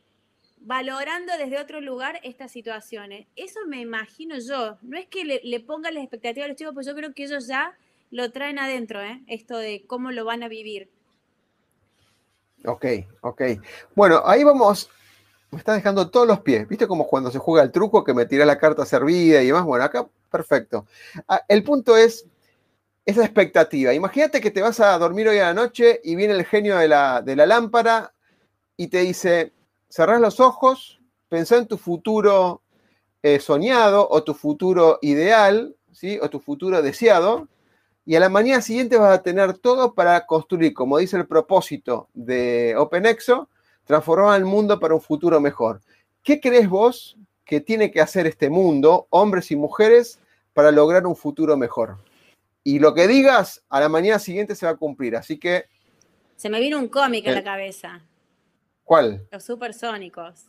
valorando 0.60 1.32
desde 1.38 1.60
otro 1.60 1.80
lugar 1.80 2.20
estas 2.24 2.52
situaciones. 2.52 3.26
Eso 3.38 3.62
me 3.68 3.80
imagino 3.80 4.38
yo. 4.38 4.78
No 4.82 4.98
es 4.98 5.08
que 5.08 5.24
le, 5.24 5.40
le 5.44 5.62
pongan 5.62 5.94
las 5.94 6.04
expectativas 6.04 6.46
a 6.46 6.48
los 6.50 6.58
chicos, 6.58 6.74
pues 6.74 6.86
yo 6.86 6.94
creo 6.94 7.14
que 7.14 7.24
ellos 7.24 7.48
ya 7.48 7.78
lo 8.12 8.32
traen 8.32 8.60
adentro, 8.60 9.02
¿eh? 9.02 9.22
esto 9.28 9.58
de 9.58 9.86
cómo 9.88 10.12
lo 10.12 10.26
van 10.26 10.44
a 10.44 10.48
vivir. 10.48 10.90
Ok, 12.66 12.86
ok. 13.22 13.42
Bueno, 13.96 14.22
ahí 14.26 14.44
vamos. 14.44 14.90
Me 15.52 15.60
está 15.60 15.74
dejando 15.74 16.10
todos 16.10 16.28
los 16.28 16.42
pies. 16.42 16.68
¿Viste 16.68 16.88
como 16.88 17.08
cuando 17.08 17.32
se 17.32 17.40
juega 17.40 17.64
el 17.64 17.72
truco 17.72 18.04
que 18.04 18.14
me 18.14 18.26
tira 18.26 18.46
la 18.46 18.58
carta 18.58 18.86
servida 18.86 19.42
y 19.42 19.48
demás? 19.48 19.64
Bueno, 19.64 19.86
acá 19.86 20.08
perfecto. 20.30 20.86
Ah, 21.28 21.42
el 21.48 21.64
punto 21.64 21.96
es 21.96 22.26
esa 23.06 23.24
expectativa. 23.24 23.94
Imagínate 23.94 24.42
que 24.42 24.52
te 24.52 24.62
vas 24.62 24.82
a 24.82 24.98
dormir 24.98 25.30
hoy 25.30 25.38
a 25.38 25.46
la 25.46 25.54
noche 25.54 26.02
y 26.04 26.16
viene 26.16 26.34
el 26.34 26.46
genio 26.46 26.78
de 26.78 26.90
la, 26.90 27.24
lámpara 27.24 28.14
y 28.76 28.88
te 28.88 29.00
dice, 29.00 29.54
cerrás 29.90 30.20
los 30.20 30.42
ojos, 30.42 31.00
pensá 31.30 31.58
en 31.58 31.68
tu 31.68 31.78
futuro 31.78 32.62
eh, 33.24 33.40
soñado 33.40 34.06
o 34.10 34.24
tu 34.24 34.34
futuro 34.34 35.00
ideal, 35.02 35.76
¿sí? 35.94 36.20
o 36.22 36.30
tu 36.30 36.42
futuro 36.42 36.82
deseado, 36.82 37.48
y 38.06 38.16
a 38.16 38.20
la 38.20 38.30
mañana 38.30 38.62
siguiente 38.62 38.98
vas 38.98 39.18
a 39.18 39.24
tener 39.24 39.58
todo 39.58 39.94
para 39.94 40.26
construir, 40.26 40.74
como 40.74 40.98
dice 40.98 41.16
el 41.16 41.28
propósito 41.28 42.10
de 42.14 42.76
OpenExo, 42.78 43.50
transformar 43.88 44.38
el 44.38 44.46
mundo 44.46 44.80
para 44.80 44.94
un 44.94 45.02
futuro 45.02 45.40
mejor. 45.40 45.82
¿Qué 46.22 46.40
crees 46.40 46.70
vos 46.70 47.18
que 47.46 47.62
tiene 47.62 47.90
que 47.90 48.02
hacer 48.02 48.28
este 48.28 48.50
mundo, 48.50 49.08
hombres 49.10 49.50
y 49.50 49.56
mujeres, 49.56 50.20
para 50.54 50.72
lograr 50.72 51.08
un 51.08 51.16
futuro 51.16 51.58
mejor? 51.58 51.98
Y 52.64 52.80
lo 52.80 52.94
que 52.94 53.08
digas, 53.08 53.64
a 53.70 53.80
la 53.80 53.90
mañana 53.90 54.20
siguiente 54.20 54.54
se 54.54 54.66
va 54.66 54.74
a 54.74 54.76
cumplir. 54.76 55.16
Así 55.16 55.40
que... 55.40 55.66
Se 56.36 56.50
me 56.50 56.60
vino 56.60 56.78
un 56.78 56.90
cómic 56.90 57.26
en 57.26 57.34
la 57.34 57.44
cabeza. 57.44 58.02
¿Cuál? 58.84 59.26
Los 59.32 59.44
supersónicos. 59.44 60.48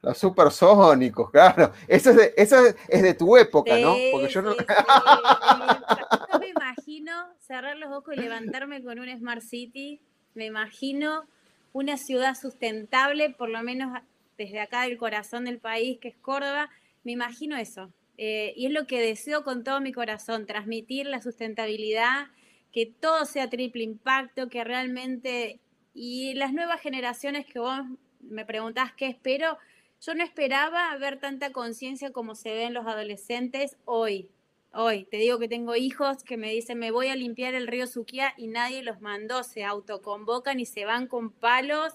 Los 0.00 0.16
supersónicos, 0.16 1.30
claro. 1.32 1.72
Eso 1.88 2.10
es 2.10 2.16
de, 2.16 2.34
eso 2.36 2.56
es 2.88 3.02
de 3.02 3.14
tu 3.14 3.36
época, 3.36 3.76
¿no? 3.78 3.96
Porque 4.12 4.28
yo 4.28 4.42
no... 4.42 4.50
no 4.50 4.56
me 6.40 6.48
imagino 6.48 7.12
cerrar 7.40 7.76
los 7.76 7.90
ojos 7.90 8.14
y 8.16 8.20
levantarme 8.20 8.82
con 8.84 9.00
un 9.00 9.18
Smart 9.18 9.42
City. 9.42 10.00
Me 10.34 10.46
imagino 10.46 11.26
una 11.76 11.98
ciudad 11.98 12.34
sustentable, 12.34 13.28
por 13.28 13.50
lo 13.50 13.62
menos 13.62 14.00
desde 14.38 14.60
acá 14.60 14.84
del 14.84 14.96
corazón 14.96 15.44
del 15.44 15.58
país, 15.58 15.98
que 16.00 16.08
es 16.08 16.16
Córdoba. 16.16 16.70
Me 17.04 17.12
imagino 17.12 17.54
eso. 17.58 17.92
Eh, 18.16 18.54
y 18.56 18.64
es 18.64 18.72
lo 18.72 18.86
que 18.86 18.98
deseo 18.98 19.44
con 19.44 19.62
todo 19.62 19.82
mi 19.82 19.92
corazón, 19.92 20.46
transmitir 20.46 21.06
la 21.06 21.20
sustentabilidad, 21.20 22.28
que 22.72 22.86
todo 22.86 23.26
sea 23.26 23.50
triple 23.50 23.84
impacto, 23.84 24.48
que 24.48 24.64
realmente... 24.64 25.60
Y 25.92 26.32
las 26.34 26.54
nuevas 26.54 26.80
generaciones 26.80 27.44
que 27.44 27.58
vos 27.58 27.80
me 28.20 28.46
preguntás 28.46 28.92
qué 28.94 29.06
espero, 29.08 29.58
yo 30.00 30.14
no 30.14 30.24
esperaba 30.24 30.96
ver 30.96 31.18
tanta 31.20 31.52
conciencia 31.52 32.10
como 32.10 32.34
se 32.34 32.52
ve 32.52 32.64
en 32.64 32.74
los 32.74 32.86
adolescentes 32.86 33.76
hoy. 33.84 34.30
Hoy, 34.72 35.06
te 35.10 35.16
digo 35.16 35.38
que 35.38 35.48
tengo 35.48 35.74
hijos 35.74 36.22
que 36.22 36.36
me 36.36 36.50
dicen, 36.50 36.78
me 36.78 36.90
voy 36.90 37.08
a 37.08 37.16
limpiar 37.16 37.54
el 37.54 37.66
río 37.66 37.86
Suquía 37.86 38.34
y 38.36 38.46
nadie 38.46 38.82
los 38.82 39.00
mandó, 39.00 39.42
se 39.42 39.64
autoconvocan 39.64 40.60
y 40.60 40.66
se 40.66 40.84
van 40.84 41.06
con 41.06 41.30
palos, 41.30 41.94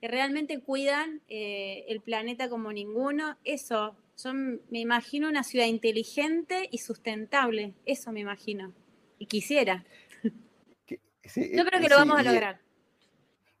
y 0.00 0.06
realmente 0.08 0.60
cuidan 0.60 1.20
eh, 1.28 1.84
el 1.88 2.00
planeta 2.00 2.48
como 2.48 2.72
ninguno. 2.72 3.36
Eso, 3.44 3.96
yo 4.22 4.32
me 4.34 4.80
imagino 4.80 5.28
una 5.28 5.42
ciudad 5.42 5.66
inteligente 5.66 6.68
y 6.70 6.78
sustentable, 6.78 7.74
eso 7.84 8.12
me 8.12 8.20
imagino, 8.20 8.72
y 9.18 9.26
quisiera. 9.26 9.84
yo 10.42 11.64
creo 11.64 11.80
que 11.80 11.88
lo 11.88 11.96
vamos 11.96 12.18
a 12.18 12.22
lograr. 12.22 12.60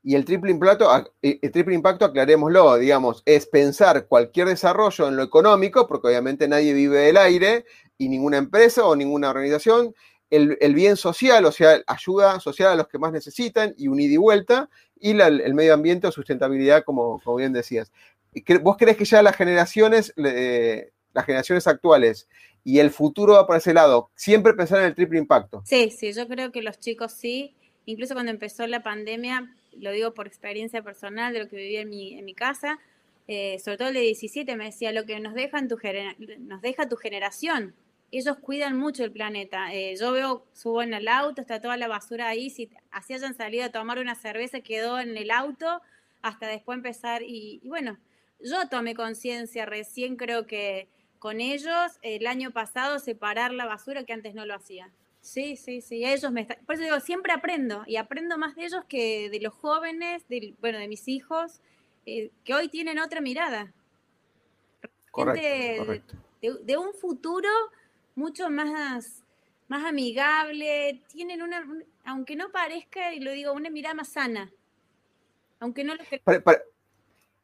Y 0.04 0.16
el 0.16 0.24
triple, 0.24 0.50
impacto, 0.50 0.90
el 1.22 1.52
triple 1.52 1.76
impacto, 1.76 2.04
aclarémoslo, 2.04 2.76
digamos, 2.76 3.22
es 3.24 3.46
pensar 3.46 4.08
cualquier 4.08 4.48
desarrollo 4.48 5.06
en 5.06 5.14
lo 5.14 5.22
económico, 5.22 5.86
porque 5.86 6.08
obviamente 6.08 6.48
nadie 6.48 6.74
vive 6.74 6.98
del 6.98 7.16
aire 7.18 7.64
y 8.02 8.08
ninguna 8.08 8.38
empresa 8.38 8.84
o 8.84 8.96
ninguna 8.96 9.30
organización, 9.30 9.94
el, 10.30 10.74
bien 10.74 10.96
social, 10.96 11.44
o 11.44 11.52
sea, 11.52 11.82
ayuda 11.86 12.40
social 12.40 12.72
a 12.72 12.74
los 12.74 12.88
que 12.88 12.98
más 12.98 13.12
necesitan 13.12 13.74
y 13.76 13.88
un 13.88 14.00
ida 14.00 14.14
y 14.14 14.16
vuelta, 14.16 14.70
y 14.98 15.10
el 15.20 15.54
medio 15.54 15.74
ambiente 15.74 16.06
o 16.06 16.12
sustentabilidad, 16.12 16.84
como, 16.84 17.20
como 17.22 17.36
bien 17.36 17.52
decías. 17.52 17.92
¿Vos 18.62 18.76
crees 18.78 18.96
que 18.96 19.04
ya 19.04 19.22
las 19.22 19.36
generaciones, 19.36 20.12
las 20.16 21.26
generaciones 21.26 21.66
actuales 21.66 22.28
y 22.64 22.78
el 22.78 22.90
futuro 22.90 23.34
va 23.34 23.46
por 23.46 23.56
ese 23.56 23.74
lado, 23.74 24.10
siempre 24.14 24.54
pensar 24.54 24.80
en 24.80 24.86
el 24.86 24.94
triple 24.94 25.18
impacto? 25.18 25.62
Sí, 25.66 25.90
sí, 25.90 26.12
yo 26.12 26.26
creo 26.26 26.50
que 26.50 26.62
los 26.62 26.80
chicos 26.80 27.12
sí, 27.12 27.54
incluso 27.84 28.14
cuando 28.14 28.32
empezó 28.32 28.66
la 28.66 28.82
pandemia, 28.82 29.54
lo 29.78 29.92
digo 29.92 30.14
por 30.14 30.26
experiencia 30.26 30.82
personal 30.82 31.34
de 31.34 31.40
lo 31.40 31.48
que 31.48 31.56
viví 31.56 31.76
en 31.76 31.90
mi, 31.90 32.18
en 32.18 32.24
mi 32.24 32.34
casa, 32.34 32.78
eh, 33.28 33.58
sobre 33.60 33.76
todo 33.76 33.88
el 33.88 33.94
de 33.94 34.00
17 34.00 34.56
me 34.56 34.64
decía, 34.64 34.92
lo 34.92 35.04
que 35.04 35.20
nos 35.20 35.34
deja, 35.34 35.58
tu 35.68 35.78
nos 36.38 36.62
deja 36.62 36.88
tu 36.88 36.96
generación. 36.96 37.74
Ellos 38.12 38.36
cuidan 38.38 38.78
mucho 38.78 39.02
el 39.02 39.10
planeta. 39.10 39.74
Eh, 39.74 39.96
yo 39.98 40.12
veo, 40.12 40.46
subo 40.52 40.82
en 40.82 40.94
el 40.94 41.08
auto, 41.08 41.40
está 41.40 41.60
toda 41.60 41.76
la 41.76 41.88
basura 41.88 42.28
ahí. 42.28 42.50
Si 42.50 42.70
así 42.92 43.14
hayan 43.14 43.34
salido 43.34 43.64
a 43.64 43.72
tomar 43.72 43.98
una 43.98 44.14
cerveza, 44.14 44.60
quedó 44.60 45.00
en 45.00 45.16
el 45.16 45.32
auto 45.32 45.82
hasta 46.20 46.46
después 46.46 46.76
empezar. 46.76 47.22
Y, 47.22 47.60
y 47.62 47.68
bueno, 47.68 47.98
yo 48.38 48.68
tomé 48.68 48.94
conciencia 48.94 49.66
recién, 49.66 50.16
creo 50.16 50.46
que 50.46 50.88
con 51.18 51.40
ellos, 51.40 51.98
el 52.02 52.26
año 52.26 52.50
pasado, 52.50 52.98
separar 52.98 53.52
la 53.52 53.66
basura 53.66 54.04
que 54.04 54.12
antes 54.12 54.34
no 54.34 54.44
lo 54.44 54.54
hacía. 54.54 54.90
Sí, 55.20 55.54
sí, 55.54 55.80
sí, 55.80 56.04
ellos 56.04 56.32
me 56.32 56.40
están... 56.40 56.58
Por 56.66 56.74
eso 56.74 56.82
digo, 56.82 56.98
siempre 56.98 57.32
aprendo 57.32 57.84
y 57.86 57.94
aprendo 57.94 58.36
más 58.38 58.56
de 58.56 58.64
ellos 58.64 58.84
que 58.88 59.30
de 59.30 59.40
los 59.40 59.54
jóvenes, 59.54 60.28
de, 60.28 60.54
bueno, 60.60 60.78
de 60.78 60.88
mis 60.88 61.06
hijos, 61.06 61.60
eh, 62.06 62.32
que 62.44 62.54
hoy 62.54 62.68
tienen 62.68 62.98
otra 62.98 63.20
mirada. 63.20 63.72
Correcto, 65.12 66.16
De, 66.40 66.76
un 66.76 66.92
futuro 66.94 67.48
mucho 68.14 68.50
más, 68.50 69.22
más 69.68 69.84
amigable, 69.84 71.02
tienen 71.08 71.42
una, 71.42 71.66
aunque 72.04 72.36
no 72.36 72.50
parezca, 72.50 73.12
y 73.14 73.20
lo 73.20 73.32
digo, 73.32 73.52
una 73.52 73.70
mirada 73.70 73.94
más 73.94 74.08
sana. 74.08 74.50
Aunque 75.60 75.84
no 75.84 75.94
lo 75.94 76.02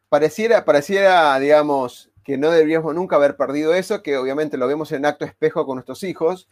pareciera, 0.08 0.64
pareciera, 0.64 1.38
digamos, 1.38 2.10
que 2.24 2.36
no 2.36 2.50
deberíamos 2.50 2.94
nunca 2.94 3.16
haber 3.16 3.36
perdido 3.36 3.74
eso, 3.74 4.02
que 4.02 4.16
obviamente 4.16 4.56
lo 4.56 4.66
vemos 4.66 4.92
en 4.92 5.06
acto 5.06 5.24
espejo 5.24 5.64
con 5.64 5.76
nuestros 5.76 6.02
hijos, 6.02 6.48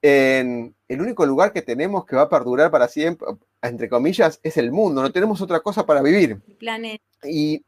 en 0.00 0.74
el 0.86 1.00
único 1.00 1.24
lugar 1.24 1.52
que 1.52 1.62
tenemos 1.62 2.04
que 2.04 2.14
va 2.14 2.22
a 2.22 2.28
perdurar 2.28 2.70
para 2.70 2.88
siempre, 2.88 3.26
entre 3.62 3.88
comillas, 3.88 4.38
es 4.42 4.58
el 4.58 4.70
mundo. 4.70 5.00
No 5.00 5.10
tenemos 5.10 5.40
otra 5.40 5.60
cosa 5.60 5.86
para 5.86 6.02
vivir. 6.02 6.42
El 6.46 6.56
planeta. 6.56 7.04
Y 7.24 7.64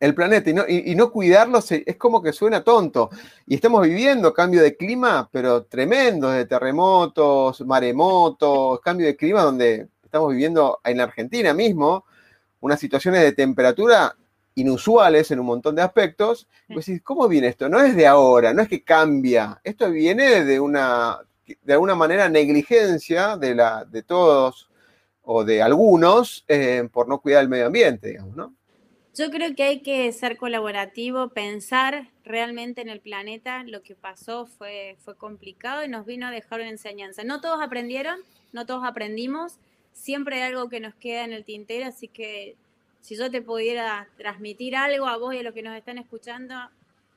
el 0.00 0.14
planeta, 0.14 0.50
y 0.50 0.54
no, 0.54 0.64
y, 0.68 0.94
no 0.94 1.10
cuidarlo 1.10 1.58
es 1.58 1.96
como 1.96 2.22
que 2.22 2.32
suena 2.32 2.62
tonto. 2.62 3.10
Y 3.46 3.56
estamos 3.56 3.82
viviendo 3.82 4.32
cambio 4.32 4.62
de 4.62 4.76
clima, 4.76 5.28
pero 5.32 5.64
tremendo, 5.64 6.30
de 6.30 6.46
terremotos, 6.46 7.60
maremotos, 7.62 8.80
cambio 8.80 9.06
de 9.06 9.16
clima 9.16 9.42
donde 9.42 9.88
estamos 10.04 10.30
viviendo 10.30 10.80
en 10.84 10.98
la 10.98 11.04
Argentina 11.04 11.52
mismo, 11.52 12.04
unas 12.60 12.80
situaciones 12.80 13.22
de 13.22 13.32
temperatura 13.32 14.16
inusuales 14.54 15.30
en 15.30 15.40
un 15.40 15.46
montón 15.46 15.74
de 15.74 15.82
aspectos. 15.82 16.48
¿cómo 17.02 17.28
viene 17.28 17.48
esto? 17.48 17.68
No 17.68 17.80
es 17.80 17.94
de 17.96 18.06
ahora, 18.06 18.52
no 18.52 18.62
es 18.62 18.68
que 18.68 18.82
cambia. 18.82 19.60
Esto 19.64 19.90
viene 19.90 20.44
de 20.44 20.60
una 20.60 21.18
de 21.62 21.72
alguna 21.72 21.94
manera 21.94 22.28
negligencia 22.28 23.36
de, 23.36 23.54
la, 23.54 23.84
de 23.84 24.02
todos 24.02 24.68
o 25.22 25.44
de 25.44 25.62
algunos 25.62 26.44
eh, 26.48 26.88
por 26.92 27.08
no 27.08 27.20
cuidar 27.20 27.42
el 27.42 27.48
medio 27.48 27.66
ambiente, 27.66 28.08
digamos, 28.08 28.36
¿no? 28.36 28.54
Yo 29.18 29.32
creo 29.32 29.52
que 29.56 29.64
hay 29.64 29.80
que 29.80 30.12
ser 30.12 30.36
colaborativo, 30.36 31.30
pensar 31.30 32.08
realmente 32.24 32.82
en 32.82 32.88
el 32.88 33.00
planeta. 33.00 33.64
Lo 33.64 33.82
que 33.82 33.96
pasó 33.96 34.46
fue, 34.46 34.96
fue 35.00 35.16
complicado 35.16 35.84
y 35.84 35.88
nos 35.88 36.06
vino 36.06 36.28
a 36.28 36.30
dejar 36.30 36.60
una 36.60 36.70
enseñanza. 36.70 37.24
No 37.24 37.40
todos 37.40 37.60
aprendieron, 37.60 38.20
no 38.52 38.64
todos 38.64 38.84
aprendimos. 38.84 39.58
Siempre 39.92 40.36
hay 40.36 40.52
algo 40.52 40.68
que 40.68 40.78
nos 40.78 40.94
queda 40.94 41.24
en 41.24 41.32
el 41.32 41.44
tintero, 41.44 41.86
así 41.86 42.06
que 42.06 42.54
si 43.00 43.16
yo 43.16 43.28
te 43.28 43.42
pudiera 43.42 44.08
transmitir 44.18 44.76
algo 44.76 45.08
a 45.08 45.16
vos 45.16 45.34
y 45.34 45.38
a 45.38 45.42
los 45.42 45.52
que 45.52 45.62
nos 45.62 45.76
están 45.76 45.98
escuchando, 45.98 46.54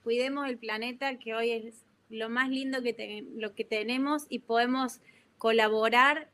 cuidemos 0.04 0.50
el 0.50 0.58
planeta, 0.58 1.20
que 1.20 1.36
hoy 1.36 1.52
es 1.52 1.76
lo 2.10 2.30
más 2.30 2.50
lindo 2.50 2.82
que, 2.82 3.28
lo 3.36 3.54
que 3.54 3.64
tenemos 3.64 4.26
y 4.28 4.40
podemos 4.40 5.02
colaborar 5.38 6.30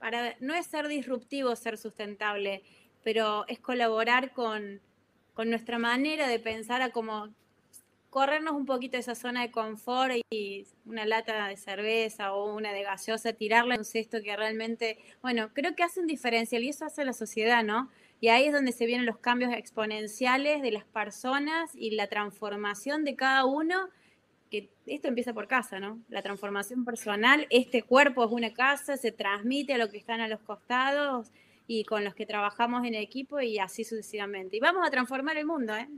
para, 0.00 0.34
no 0.40 0.54
es 0.54 0.66
ser 0.66 0.88
disruptivo, 0.88 1.54
ser 1.54 1.78
sustentable, 1.78 2.64
pero 3.06 3.44
es 3.46 3.60
colaborar 3.60 4.32
con, 4.32 4.80
nuestra 5.44 5.78
manera 5.78 6.26
de 6.26 6.40
pensar 6.40 6.82
a 6.82 6.90
como 6.90 7.28
corrernos 8.10 8.54
un 8.54 8.66
poquito 8.66 8.96
esa 8.96 9.14
zona 9.14 9.42
de 9.42 9.52
confort 9.52 10.12
y 10.28 10.66
una 10.86 11.06
lata 11.06 11.46
de 11.46 11.56
cerveza 11.56 12.32
o 12.32 12.52
una 12.52 12.72
de 12.72 12.82
gaseosa, 12.82 13.32
tirarla 13.32 13.74
en 13.74 13.82
un 13.82 13.84
cesto 13.84 14.20
que 14.24 14.34
realmente, 14.34 14.98
bueno, 15.22 15.50
creo 15.54 15.76
que 15.76 15.84
hace 15.84 16.00
un 16.00 16.08
diferencial 16.08 16.64
y 16.64 16.70
eso 16.70 16.84
hace 16.84 17.04
la 17.04 17.12
sociedad, 17.12 17.62
¿no? 17.62 17.90
Y 18.20 18.26
ahí 18.26 18.46
es 18.46 18.52
donde 18.52 18.72
se 18.72 18.86
vienen 18.86 19.06
los 19.06 19.18
cambios 19.18 19.52
exponenciales 19.52 20.60
de 20.60 20.72
las 20.72 20.84
personas 20.84 21.76
y 21.76 21.92
la 21.92 22.08
transformación 22.08 23.04
de 23.04 23.14
cada 23.14 23.44
uno, 23.44 23.88
que 24.50 24.68
esto 24.84 25.06
empieza 25.06 25.32
por 25.32 25.46
casa, 25.46 25.78
¿no? 25.78 26.00
La 26.08 26.22
transformación 26.22 26.84
personal, 26.84 27.46
este 27.50 27.84
cuerpo 27.84 28.24
es 28.24 28.32
una 28.32 28.52
casa, 28.52 28.96
se 28.96 29.12
transmite 29.12 29.74
a 29.74 29.78
lo 29.78 29.90
que 29.90 29.98
están 29.98 30.20
a 30.20 30.26
los 30.26 30.40
costados 30.40 31.30
y 31.66 31.84
con 31.84 32.04
los 32.04 32.14
que 32.14 32.26
trabajamos 32.26 32.86
en 32.86 32.94
equipo 32.94 33.40
y 33.40 33.58
así 33.58 33.84
sucesivamente. 33.84 34.56
Y 34.56 34.60
vamos 34.60 34.86
a 34.86 34.90
transformar 34.90 35.36
el 35.36 35.46
mundo, 35.46 35.74
¿eh? 35.74 35.88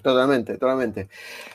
Totalmente, 0.00 0.54
totalmente. 0.56 1.08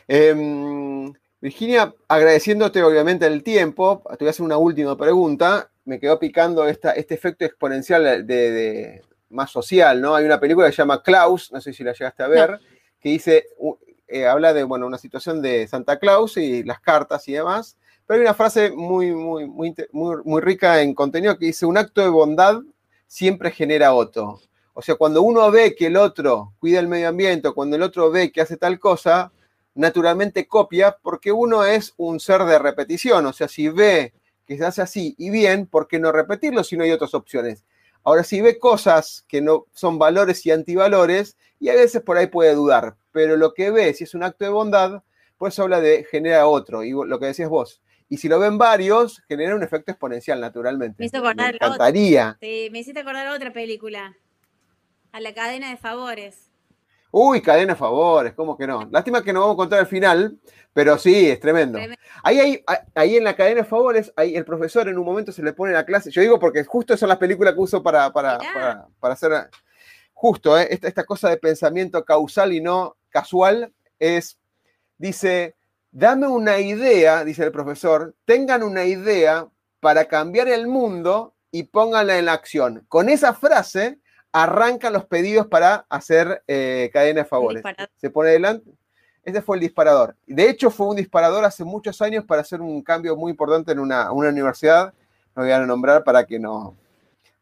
Em, 0.08 1.12
Virginia, 1.42 1.94
agradeciéndote 2.08 2.84
obviamente 2.84 3.26
el 3.26 3.44
tiempo, 3.44 4.04
te 4.12 4.18
voy 4.20 4.28
a 4.28 4.30
hacer 4.32 4.46
una 4.46 4.58
última 4.58 4.96
pregunta. 4.96 5.72
Me 5.86 6.00
quedó 6.00 6.20
picando 6.20 6.68
esta, 6.68 6.92
este 6.92 7.16
efecto 7.16 7.46
exponencial 7.46 8.28
de, 8.28 9.02
más 9.30 9.52
social, 9.52 10.00
¿no? 10.02 10.16
Hay 10.16 10.26
una 10.26 10.40
película 10.40 10.68
que 10.68 10.74
se 10.74 10.82
llama 10.82 11.02
Klaus, 11.02 11.52
no 11.52 11.62
sé 11.62 11.74
si 11.74 11.84
la 11.84 11.94
llegaste 11.94 12.24
a 12.24 12.28
ver, 12.28 12.60
que 13.00 13.10
dice, 13.10 13.48
eh, 14.08 14.26
habla 14.26 14.54
de, 14.54 14.64
bueno, 14.64 14.88
una 14.88 14.98
situación 14.98 15.42
de 15.42 15.68
Santa 15.68 16.00
Claus 16.00 16.38
y 16.38 16.64
las 16.64 16.80
cartas 16.80 17.28
y 17.28 17.34
demás, 17.34 17.78
pero 18.06 18.20
hay 18.20 18.22
una 18.22 18.34
frase 18.34 18.72
muy, 18.72 19.12
muy, 19.12 19.48
muy, 19.48 19.76
muy, 19.92 20.18
muy 20.24 20.42
rica 20.42 20.82
en 20.82 20.94
contenido 20.94 21.38
que 21.38 21.48
dice, 21.48 21.66
un 21.66 21.78
acto 21.78 22.02
de 22.02 22.10
bondad 22.10 22.62
siempre 23.08 23.52
genera 23.52 23.94
otro. 23.94 24.40
O 24.74 24.82
sea, 24.82 24.96
cuando 24.96 25.24
uno 25.24 25.50
ve 25.50 25.76
que 25.76 25.88
el 25.88 25.98
otro 25.98 26.54
cuida 26.60 26.80
el 26.80 26.88
medio 26.88 27.10
ambiente, 27.10 27.52
cuando 27.52 27.76
el 27.76 27.82
otro 27.82 28.12
ve 28.12 28.32
que 28.32 28.42
hace 28.42 28.58
tal 28.58 28.80
cosa, 28.80 29.32
naturalmente 29.74 30.48
copia 30.48 30.98
porque 31.02 31.32
uno 31.32 31.64
es 31.64 31.94
un 31.98 32.20
ser 32.20 32.44
de 32.44 32.60
repetición. 32.60 33.26
O 33.26 33.34
sea, 33.34 33.48
si 33.48 33.70
ve 33.70 34.14
que 34.46 34.58
se 34.58 34.66
hace 34.66 34.82
así 34.82 35.16
y 35.18 35.30
bien, 35.30 35.66
¿por 35.66 35.88
qué 35.88 36.00
no 36.00 36.12
repetirlo 36.12 36.64
si 36.64 36.78
no 36.78 36.84
hay 36.84 36.92
otras 36.92 37.14
opciones? 37.14 37.64
Ahora, 38.04 38.24
si 38.24 38.40
ve 38.40 38.58
cosas 38.58 39.26
que 39.28 39.42
no 39.42 39.66
son 39.74 40.00
valores 40.00 40.46
y 40.46 40.52
antivalores, 40.52 41.36
y 41.60 41.70
a 41.70 41.74
veces 41.74 42.02
por 42.02 42.18
ahí 42.18 42.28
puede 42.28 42.54
dudar, 42.54 42.96
pero 43.12 43.36
lo 43.36 43.54
que 43.54 43.72
ve, 43.72 43.94
si 43.94 44.06
es 44.06 44.14
un 44.14 44.24
acto 44.24 44.46
de 44.46 44.52
bondad, 44.52 45.04
pues 45.38 45.60
habla 45.60 45.82
de 45.82 46.06
genera 46.10 46.48
otro, 46.48 46.84
y 46.84 46.92
lo 46.92 47.20
que 47.20 47.26
decías 47.26 47.50
vos. 47.50 47.82
Y 48.10 48.18
si 48.18 48.30
lo 48.30 48.40
ven 48.40 48.58
varios, 48.58 49.22
genera 49.28 49.56
un 49.56 49.64
efecto 49.64 49.92
exponencial, 49.92 50.40
naturalmente. 50.40 50.96
Me 51.00 51.08
hizo 51.08 51.18
acordar 51.18 51.52
me 51.52 51.56
encantaría. 51.58 52.38
Sí, 52.40 52.70
me 52.72 52.80
hiciste 52.80 53.02
acordar 53.02 53.28
otra 53.28 53.52
película 53.52 54.16
a 55.12 55.20
la 55.20 55.34
cadena 55.34 55.70
de 55.70 55.78
favores. 55.78 56.52
Uy, 57.12 57.42
cadena 57.42 57.74
de 57.74 57.80
favores, 57.80 58.34
¿cómo 58.34 58.58
que 58.58 58.68
no? 58.68 58.88
Lástima 58.92 59.24
que 59.24 59.34
no 59.34 59.42
vamos 59.42 59.56
a 59.56 59.58
contar 59.58 59.80
el 59.80 59.88
final, 59.88 60.38
pero 60.74 60.98
sí, 60.98 61.30
es 61.30 61.40
tremendo. 61.40 61.80
Ahí, 62.22 62.64
ahí, 62.94 63.18
en 63.18 63.24
la 63.24 63.36
cadena 63.36 63.62
de 63.62 63.68
favores, 63.68 64.14
ahí 64.16 64.36
el 64.36 64.46
profesor 64.46 64.88
en 64.88 64.98
un 64.98 65.06
momento 65.06 65.32
se 65.32 65.42
le 65.42 65.54
pone 65.54 65.74
la 65.74 65.86
clase. 65.86 66.12
Yo 66.12 66.22
digo 66.22 66.40
porque 66.40 66.64
justo 66.64 66.96
son 66.96 67.10
las 67.10 67.18
películas 67.18 67.54
que 67.54 67.60
uso 67.60 67.82
para, 67.82 68.12
para, 68.12 68.38
para, 69.00 69.14
hacer. 69.14 69.50
Justo, 70.14 70.58
¿eh? 70.58 70.68
esta, 70.70 70.88
esta 70.88 71.04
cosa 71.06 71.30
de 71.30 71.38
pensamiento 71.38 72.04
causal 72.04 72.54
y 72.54 72.62
no 72.62 72.96
casual 73.10 73.74
es. 74.00 74.38
Dice, 74.98 75.56
dame 75.92 76.28
una 76.28 76.60
idea, 76.60 77.24
dice 77.24 77.44
el 77.44 77.52
profesor, 77.52 78.16
tengan 78.26 78.64
una 78.64 78.86
idea 78.86 79.48
para 79.80 80.06
cambiar 80.06 80.48
el 80.48 80.68
mundo 80.68 81.36
y 81.52 81.64
pónganla 81.64 82.18
en 82.18 82.26
la 82.26 82.34
acción. 82.34 82.86
Con 82.88 83.10
esa 83.10 83.34
frase 83.34 84.00
arrancan 84.32 84.94
los 84.94 85.06
pedidos 85.06 85.48
para 85.48 85.86
hacer 85.90 86.44
eh, 86.48 86.90
cadena 86.94 87.22
de 87.22 87.26
favores. 87.26 87.64
Se 87.96 88.10
pone 88.10 88.30
adelante. 88.30 88.72
Ese 89.24 89.42
fue 89.42 89.58
el 89.58 89.62
disparador. 89.62 90.16
De 90.26 90.50
hecho, 90.50 90.72
fue 90.72 90.88
un 90.88 90.96
disparador 90.96 91.44
hace 91.44 91.66
muchos 91.66 92.02
años 92.02 92.24
para 92.24 92.42
hacer 92.42 92.62
un 92.62 92.82
cambio 92.82 93.16
muy 93.16 93.32
importante 93.32 93.74
en 93.74 93.80
una, 93.80 94.12
universidad. 94.12 94.94
No 95.36 95.44
voy 95.44 95.52
a 95.52 95.60
nombrar 95.66 96.04
para 96.04 96.26
que 96.26 96.40
no, 96.40 96.78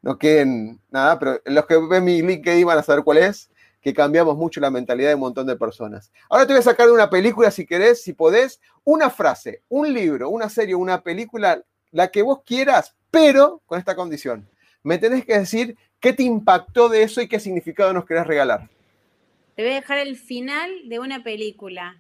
no 0.02 0.18
queden 0.18 0.80
nada, 0.90 1.20
pero 1.20 1.40
los 1.46 1.66
que 1.66 1.78
ven 1.78 2.04
mi 2.04 2.22
LinkedIn 2.22 2.66
van 2.66 2.80
a 2.80 2.84
saber 2.84 3.04
cuál 3.04 3.20
es, 3.20 3.52
que 3.86 3.94
cambiamos 3.94 4.36
mucho 4.36 4.60
la 4.60 4.70
mentalidad 4.70 5.10
de 5.10 5.16
un 5.16 5.22
montón 5.22 5.48
de 5.48 5.56
personas. 5.56 6.12
Ahora 6.30 6.46
te 6.46 6.52
voy 6.52 6.60
a 6.60 6.64
sacar 6.64 6.88
de 6.88 6.92
una 6.92 7.10
película, 7.10 7.52
si 7.52 7.66
querés, 7.66 8.04
si 8.04 8.12
podés, 8.12 8.60
una 8.84 9.10
frase, 9.10 9.62
un 9.70 9.94
libro, 9.94 10.30
una 10.30 10.50
serie, 10.50 10.76
una 10.76 11.02
película, 11.02 11.64
la 11.92 12.10
que 12.10 12.22
vos 12.22 12.42
quieras, 12.44 12.96
pero 13.10 13.62
con 13.66 13.80
esta 13.80 13.96
condición. 13.96 14.50
Me 14.84 14.98
tenés 14.98 15.24
que 15.26 15.40
decir 15.40 15.78
¿Qué 16.06 16.14
te 16.14 16.22
impactó 16.22 16.88
de 16.88 17.02
eso 17.02 17.20
y 17.20 17.28
qué 17.28 17.40
significado 17.40 17.92
nos 17.92 18.06
querés 18.06 18.28
regalar? 18.28 18.70
Te 19.56 19.64
voy 19.64 19.72
a 19.72 19.76
dejar 19.76 19.98
el 19.98 20.18
final 20.18 20.88
de 20.88 21.00
una 21.00 21.24
película. 21.24 22.00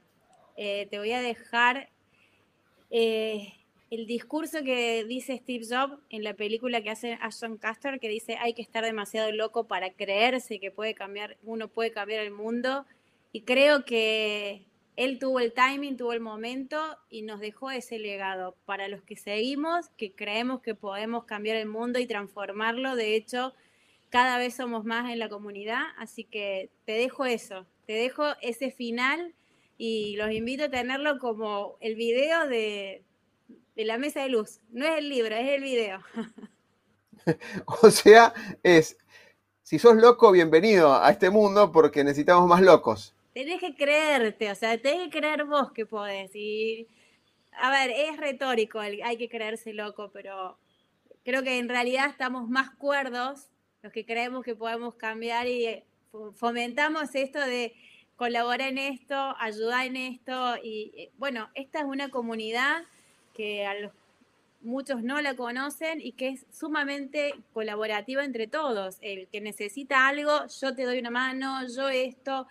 Eh, 0.57 0.87
te 0.91 0.99
voy 0.99 1.11
a 1.11 1.21
dejar 1.21 1.89
eh, 2.91 3.51
el 3.91 4.07
discurso 4.07 4.63
que 4.63 5.05
dice 5.05 5.37
Steve 5.37 5.65
Jobs 5.69 6.01
en 6.09 6.23
la 6.23 6.33
película 6.33 6.81
que 6.81 6.89
hace 6.89 7.17
Ashton 7.21 7.57
Caster, 7.57 7.99
que 7.99 8.09
dice 8.09 8.37
hay 8.39 8.53
que 8.53 8.61
estar 8.61 8.83
demasiado 8.83 9.31
loco 9.31 9.67
para 9.67 9.91
creerse 9.91 10.59
que 10.59 10.71
puede 10.71 10.95
cambiar, 10.95 11.37
uno 11.43 11.67
puede 11.67 11.91
cambiar 11.91 12.21
el 12.21 12.31
mundo. 12.31 12.85
Y 13.31 13.41
creo 13.41 13.85
que 13.85 14.65
él 14.95 15.19
tuvo 15.19 15.39
el 15.39 15.53
timing, 15.53 15.97
tuvo 15.97 16.13
el 16.13 16.21
momento 16.21 16.81
y 17.09 17.21
nos 17.21 17.39
dejó 17.39 17.69
ese 17.69 17.99
legado 17.99 18.55
para 18.65 18.87
los 18.87 19.03
que 19.03 19.17
seguimos, 19.17 19.89
que 19.97 20.13
creemos 20.13 20.61
que 20.61 20.73
podemos 20.73 21.25
cambiar 21.25 21.57
el 21.57 21.67
mundo 21.67 21.99
y 21.99 22.07
transformarlo. 22.07 22.95
De 22.95 23.15
hecho, 23.15 23.53
cada 24.09 24.37
vez 24.37 24.55
somos 24.55 24.85
más 24.85 25.11
en 25.11 25.19
la 25.19 25.29
comunidad, 25.29 25.83
así 25.97 26.23
que 26.23 26.69
te 26.85 26.93
dejo 26.93 27.25
eso, 27.25 27.65
te 27.85 27.93
dejo 27.93 28.23
ese 28.41 28.71
final 28.71 29.33
y 29.77 30.15
los 30.15 30.31
invito 30.31 30.65
a 30.65 30.69
tenerlo 30.69 31.19
como 31.19 31.75
el 31.81 31.95
video 31.95 32.47
de, 32.47 33.03
la 33.83 33.97
mesa 33.97 34.21
de 34.21 34.29
luz. 34.29 34.61
No 34.69 34.85
es 34.85 34.97
el 34.97 35.09
libro, 35.09 35.35
es 35.35 35.49
el 35.49 35.61
video. 35.61 36.01
o 37.81 37.89
sea, 37.89 38.33
es, 38.63 38.97
si 39.63 39.79
sos 39.79 39.95
loco, 39.95 40.31
bienvenido 40.31 40.93
a 40.93 41.11
este 41.11 41.29
mundo 41.29 41.71
porque 41.71 42.03
necesitamos 42.03 42.47
más 42.47 42.61
locos. 42.61 43.13
Tenés 43.33 43.59
que 43.59 43.75
creerte, 43.75 44.49
o 44.49 44.55
sea, 44.55 44.81
tenés 44.81 45.09
que 45.09 45.19
creer 45.19 45.43
vos 45.43 45.71
que 45.73 45.85
podés. 45.85 46.31
Y, 46.33 46.87
a 47.51 47.69
ver, 47.69 47.91
es 47.91 48.17
retórico, 48.17 48.79
hay 48.79 49.17
que 49.17 49.27
creerse 49.27 49.73
loco, 49.73 50.09
pero 50.13 50.57
creo 51.25 51.43
que 51.43 51.57
en 51.57 51.67
realidad 51.67 52.07
estamos 52.09 52.47
más 52.47 52.69
cuerdos 52.75 53.49
los 53.85 53.93
que 53.93 54.03
creemos 54.03 54.43
que 54.43 54.55
podemos 54.55 54.95
cambiar 54.95 55.47
y 55.47 55.83
fomentamos 56.33 57.13
esto 57.13 57.39
de 57.39 57.75
colaborar 58.15 58.69
en 58.69 58.79
esto, 58.79 59.35
ayudar 59.39 59.85
en 59.85 59.97
esto. 59.97 60.55
Y 60.63 60.91
eh, 60.97 61.11
bueno, 61.17 61.49
esta 61.53 61.79
es 61.79 61.85
una 61.85 62.09
comunidad 62.09 62.81
que 63.35 63.65
a 63.65 63.75
los, 63.75 63.91
muchos 64.61 65.03
no 65.03 65.21
la 65.21 65.35
conocen 65.35 66.01
y 66.01 66.13
que 66.13 66.29
es 66.29 66.45
sumamente 66.51 67.35
colaborativa 67.53 68.23
entre 68.25 68.47
todos. 68.47 68.97
El 69.01 69.27
que 69.27 69.41
necesita 69.41 70.07
algo, 70.07 70.47
yo 70.59 70.75
te 70.75 70.83
doy 70.83 70.99
una 70.99 71.11
mano, 71.11 71.67
yo 71.67 71.89
esto, 71.89 72.47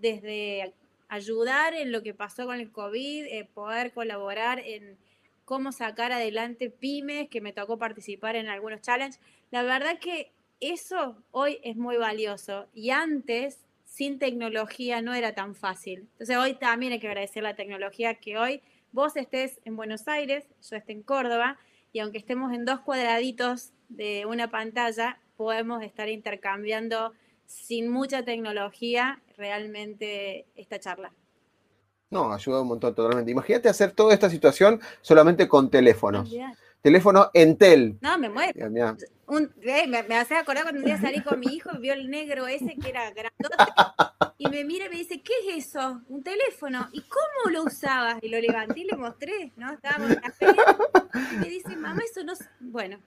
desde 0.00 0.72
ayudar 1.08 1.74
en 1.74 1.92
lo 1.92 2.02
que 2.02 2.14
pasó 2.14 2.46
con 2.46 2.58
el 2.58 2.70
COVID, 2.70 3.26
eh, 3.26 3.48
poder 3.54 3.92
colaborar 3.92 4.60
en 4.60 4.96
cómo 5.44 5.70
sacar 5.72 6.10
adelante 6.10 6.70
pymes, 6.70 7.28
que 7.28 7.40
me 7.40 7.52
tocó 7.52 7.78
participar 7.78 8.34
en 8.34 8.48
algunos 8.48 8.80
challenges. 8.80 9.20
La 9.50 9.62
verdad 9.62 9.98
que 10.00 10.32
eso 10.60 11.16
hoy 11.30 11.60
es 11.62 11.76
muy 11.76 11.96
valioso 11.96 12.66
y 12.74 12.90
antes 12.90 13.60
sin 13.84 14.18
tecnología 14.18 15.00
no 15.02 15.14
era 15.14 15.34
tan 15.34 15.54
fácil. 15.54 16.00
Entonces 16.12 16.36
hoy 16.36 16.54
también 16.54 16.92
hay 16.92 16.98
que 16.98 17.08
agradecer 17.08 17.42
la 17.42 17.54
tecnología 17.54 18.14
que 18.14 18.36
hoy 18.36 18.60
vos 18.96 19.14
estés 19.14 19.60
en 19.66 19.76
Buenos 19.76 20.08
Aires, 20.08 20.46
yo 20.70 20.74
esté 20.74 20.92
en 20.92 21.02
Córdoba 21.02 21.58
y 21.92 21.98
aunque 22.00 22.16
estemos 22.16 22.54
en 22.54 22.64
dos 22.64 22.80
cuadraditos 22.80 23.72
de 23.90 24.24
una 24.24 24.50
pantalla, 24.50 25.20
podemos 25.36 25.82
estar 25.82 26.08
intercambiando 26.08 27.12
sin 27.44 27.90
mucha 27.90 28.24
tecnología 28.24 29.20
realmente 29.36 30.46
esta 30.56 30.80
charla. 30.80 31.12
No, 32.08 32.32
ayuda 32.32 32.62
un 32.62 32.68
montón 32.68 32.94
totalmente. 32.94 33.30
Imagínate 33.30 33.68
hacer 33.68 33.92
toda 33.92 34.14
esta 34.14 34.30
situación 34.30 34.80
solamente 35.02 35.46
con 35.46 35.68
teléfonos 35.70 36.34
teléfono 36.82 37.30
Entel. 37.34 37.98
No, 38.00 38.18
me 38.18 38.28
muero. 38.28 38.66
Eh, 39.28 39.86
me, 39.88 40.16
hace 40.16 40.36
acordar 40.36 40.62
cuando 40.64 40.80
un 40.80 40.86
día 40.86 41.00
salí 41.00 41.20
con 41.20 41.40
mi 41.40 41.46
hijo 41.46 41.70
y 41.74 41.78
vio 41.78 41.94
el 41.94 42.08
negro 42.08 42.46
ese 42.46 42.76
que 42.76 42.88
era 42.88 43.10
grandote 43.10 43.56
y 44.38 44.48
me 44.48 44.64
mira 44.64 44.86
y 44.86 44.88
me 44.88 44.96
dice, 44.96 45.20
¿qué 45.20 45.32
es 45.48 45.66
eso? 45.66 46.00
Un 46.08 46.22
teléfono. 46.22 46.88
¿Y 46.92 47.02
cómo 47.02 47.50
lo 47.52 47.64
usabas? 47.64 48.18
Y 48.22 48.28
lo 48.28 48.38
levanté 48.38 48.80
y 48.80 48.84
le 48.84 48.96
mostré, 48.96 49.52
¿no? 49.56 49.72
Estábamos 49.72 50.10
en 50.10 50.20
la 50.22 50.30
feria 50.30 50.64
y 51.32 51.36
me 51.36 51.48
dice, 51.48 51.74
mamá, 51.76 52.02
eso 52.04 52.22
no... 52.22 52.34
Bueno, 52.60 52.98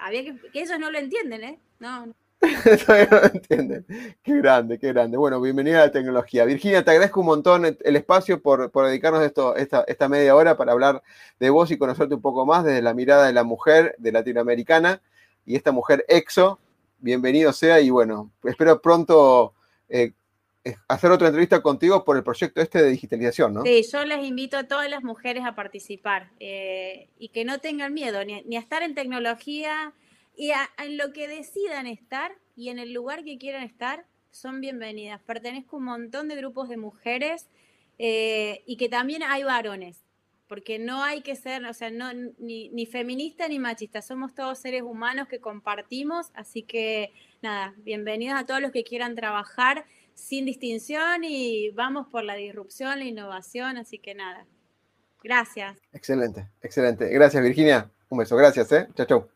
había 0.00 0.22
que, 0.24 0.38
que 0.50 0.62
ellos 0.62 0.78
no 0.78 0.90
lo 0.90 0.98
entienden, 0.98 1.44
¿eh? 1.44 1.60
No, 1.78 2.06
no. 2.06 2.14
Todavía 2.86 3.08
no 3.10 3.22
entienden. 3.22 3.86
Qué 4.22 4.36
grande, 4.36 4.78
qué 4.78 4.88
grande. 4.88 5.16
Bueno, 5.16 5.40
bienvenida 5.40 5.82
a 5.82 5.86
la 5.86 5.92
tecnología. 5.92 6.44
Virginia, 6.44 6.84
te 6.84 6.90
agradezco 6.90 7.20
un 7.20 7.26
montón 7.26 7.64
el 7.64 7.96
espacio 7.96 8.40
por, 8.40 8.70
dedicarnos 8.72 9.22
esto, 9.22 9.56
esta, 9.56 9.84
esta, 9.86 10.08
media 10.08 10.34
hora 10.34 10.56
para 10.56 10.72
hablar 10.72 11.02
de 11.40 11.50
vos 11.50 11.70
y 11.70 11.78
conocerte 11.78 12.14
un 12.14 12.22
poco 12.22 12.46
más 12.46 12.64
desde 12.64 12.82
la 12.82 12.94
mirada 12.94 13.26
de 13.26 13.32
la 13.32 13.44
mujer 13.44 13.94
de 13.98 14.12
latinoamericana 14.12 15.00
y 15.44 15.56
esta 15.56 15.72
mujer 15.72 16.04
exo. 16.08 16.58
Bienvenido 16.98 17.52
sea 17.52 17.80
y 17.80 17.90
bueno, 17.90 18.32
espero 18.44 18.80
pronto 18.80 19.54
eh, 19.88 20.12
hacer 20.88 21.10
otra 21.10 21.28
entrevista 21.28 21.62
contigo 21.62 22.04
por 22.04 22.16
el 22.16 22.24
proyecto 22.24 22.60
este 22.60 22.82
de 22.82 22.90
digitalización, 22.90 23.54
¿no? 23.54 23.62
Sí, 23.62 23.84
yo 23.90 24.04
les 24.04 24.24
invito 24.24 24.56
a 24.56 24.64
todas 24.64 24.90
las 24.90 25.02
mujeres 25.02 25.44
a 25.44 25.54
participar 25.54 26.30
eh, 26.40 27.08
y 27.18 27.28
que 27.28 27.44
no 27.44 27.58
tengan 27.58 27.94
miedo 27.94 28.24
ni, 28.24 28.56
a 28.56 28.60
estar 28.60 28.82
en 28.82 28.94
tecnología 28.94 29.92
y 30.36 30.52
en 30.78 30.98
lo 30.98 31.12
que 31.12 31.28
decidan 31.28 31.86
estar 31.86 32.32
y 32.54 32.68
en 32.68 32.78
el 32.78 32.92
lugar 32.92 33.24
que 33.24 33.38
quieran 33.38 33.62
estar, 33.62 34.04
son 34.30 34.60
bienvenidas. 34.60 35.20
Pertenezco 35.22 35.76
a 35.76 35.78
un 35.78 35.86
montón 35.86 36.28
de 36.28 36.36
grupos 36.36 36.68
de 36.68 36.76
mujeres 36.76 37.46
eh, 37.98 38.62
y 38.66 38.76
que 38.76 38.90
también 38.90 39.22
hay 39.22 39.44
varones, 39.44 40.04
porque 40.46 40.78
no 40.78 41.02
hay 41.02 41.22
que 41.22 41.36
ser, 41.36 41.64
o 41.64 41.72
sea, 41.72 41.90
no, 41.90 42.12
ni, 42.12 42.68
ni 42.68 42.84
feminista 42.84 43.48
ni 43.48 43.58
machista, 43.58 44.02
somos 44.02 44.34
todos 44.34 44.58
seres 44.58 44.82
humanos 44.82 45.26
que 45.28 45.40
compartimos, 45.40 46.30
así 46.34 46.62
que 46.62 47.12
nada, 47.40 47.74
bienvenidos 47.78 48.38
a 48.38 48.44
todos 48.44 48.60
los 48.60 48.72
que 48.72 48.84
quieran 48.84 49.14
trabajar 49.14 49.86
sin 50.14 50.44
distinción 50.44 51.24
y 51.24 51.70
vamos 51.70 52.08
por 52.08 52.24
la 52.24 52.34
disrupción, 52.34 52.98
la 52.98 53.04
innovación, 53.06 53.78
así 53.78 53.98
que 53.98 54.14
nada. 54.14 54.46
Gracias. 55.22 55.78
Excelente, 55.92 56.46
excelente. 56.62 57.08
Gracias 57.08 57.42
Virginia. 57.42 57.90
Un 58.08 58.18
beso, 58.18 58.36
gracias, 58.36 58.70
¿eh? 58.72 58.86
Chao, 58.94 59.06
chao. 59.06 59.35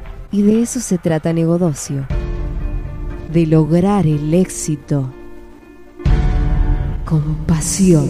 Y 0.33 0.43
de 0.43 0.61
eso 0.61 0.79
se 0.79 0.97
trata 0.97 1.33
Negodocio, 1.33 2.07
de 3.33 3.45
lograr 3.45 4.07
el 4.07 4.33
éxito 4.33 5.11
con 7.03 7.35
pasión. 7.45 8.07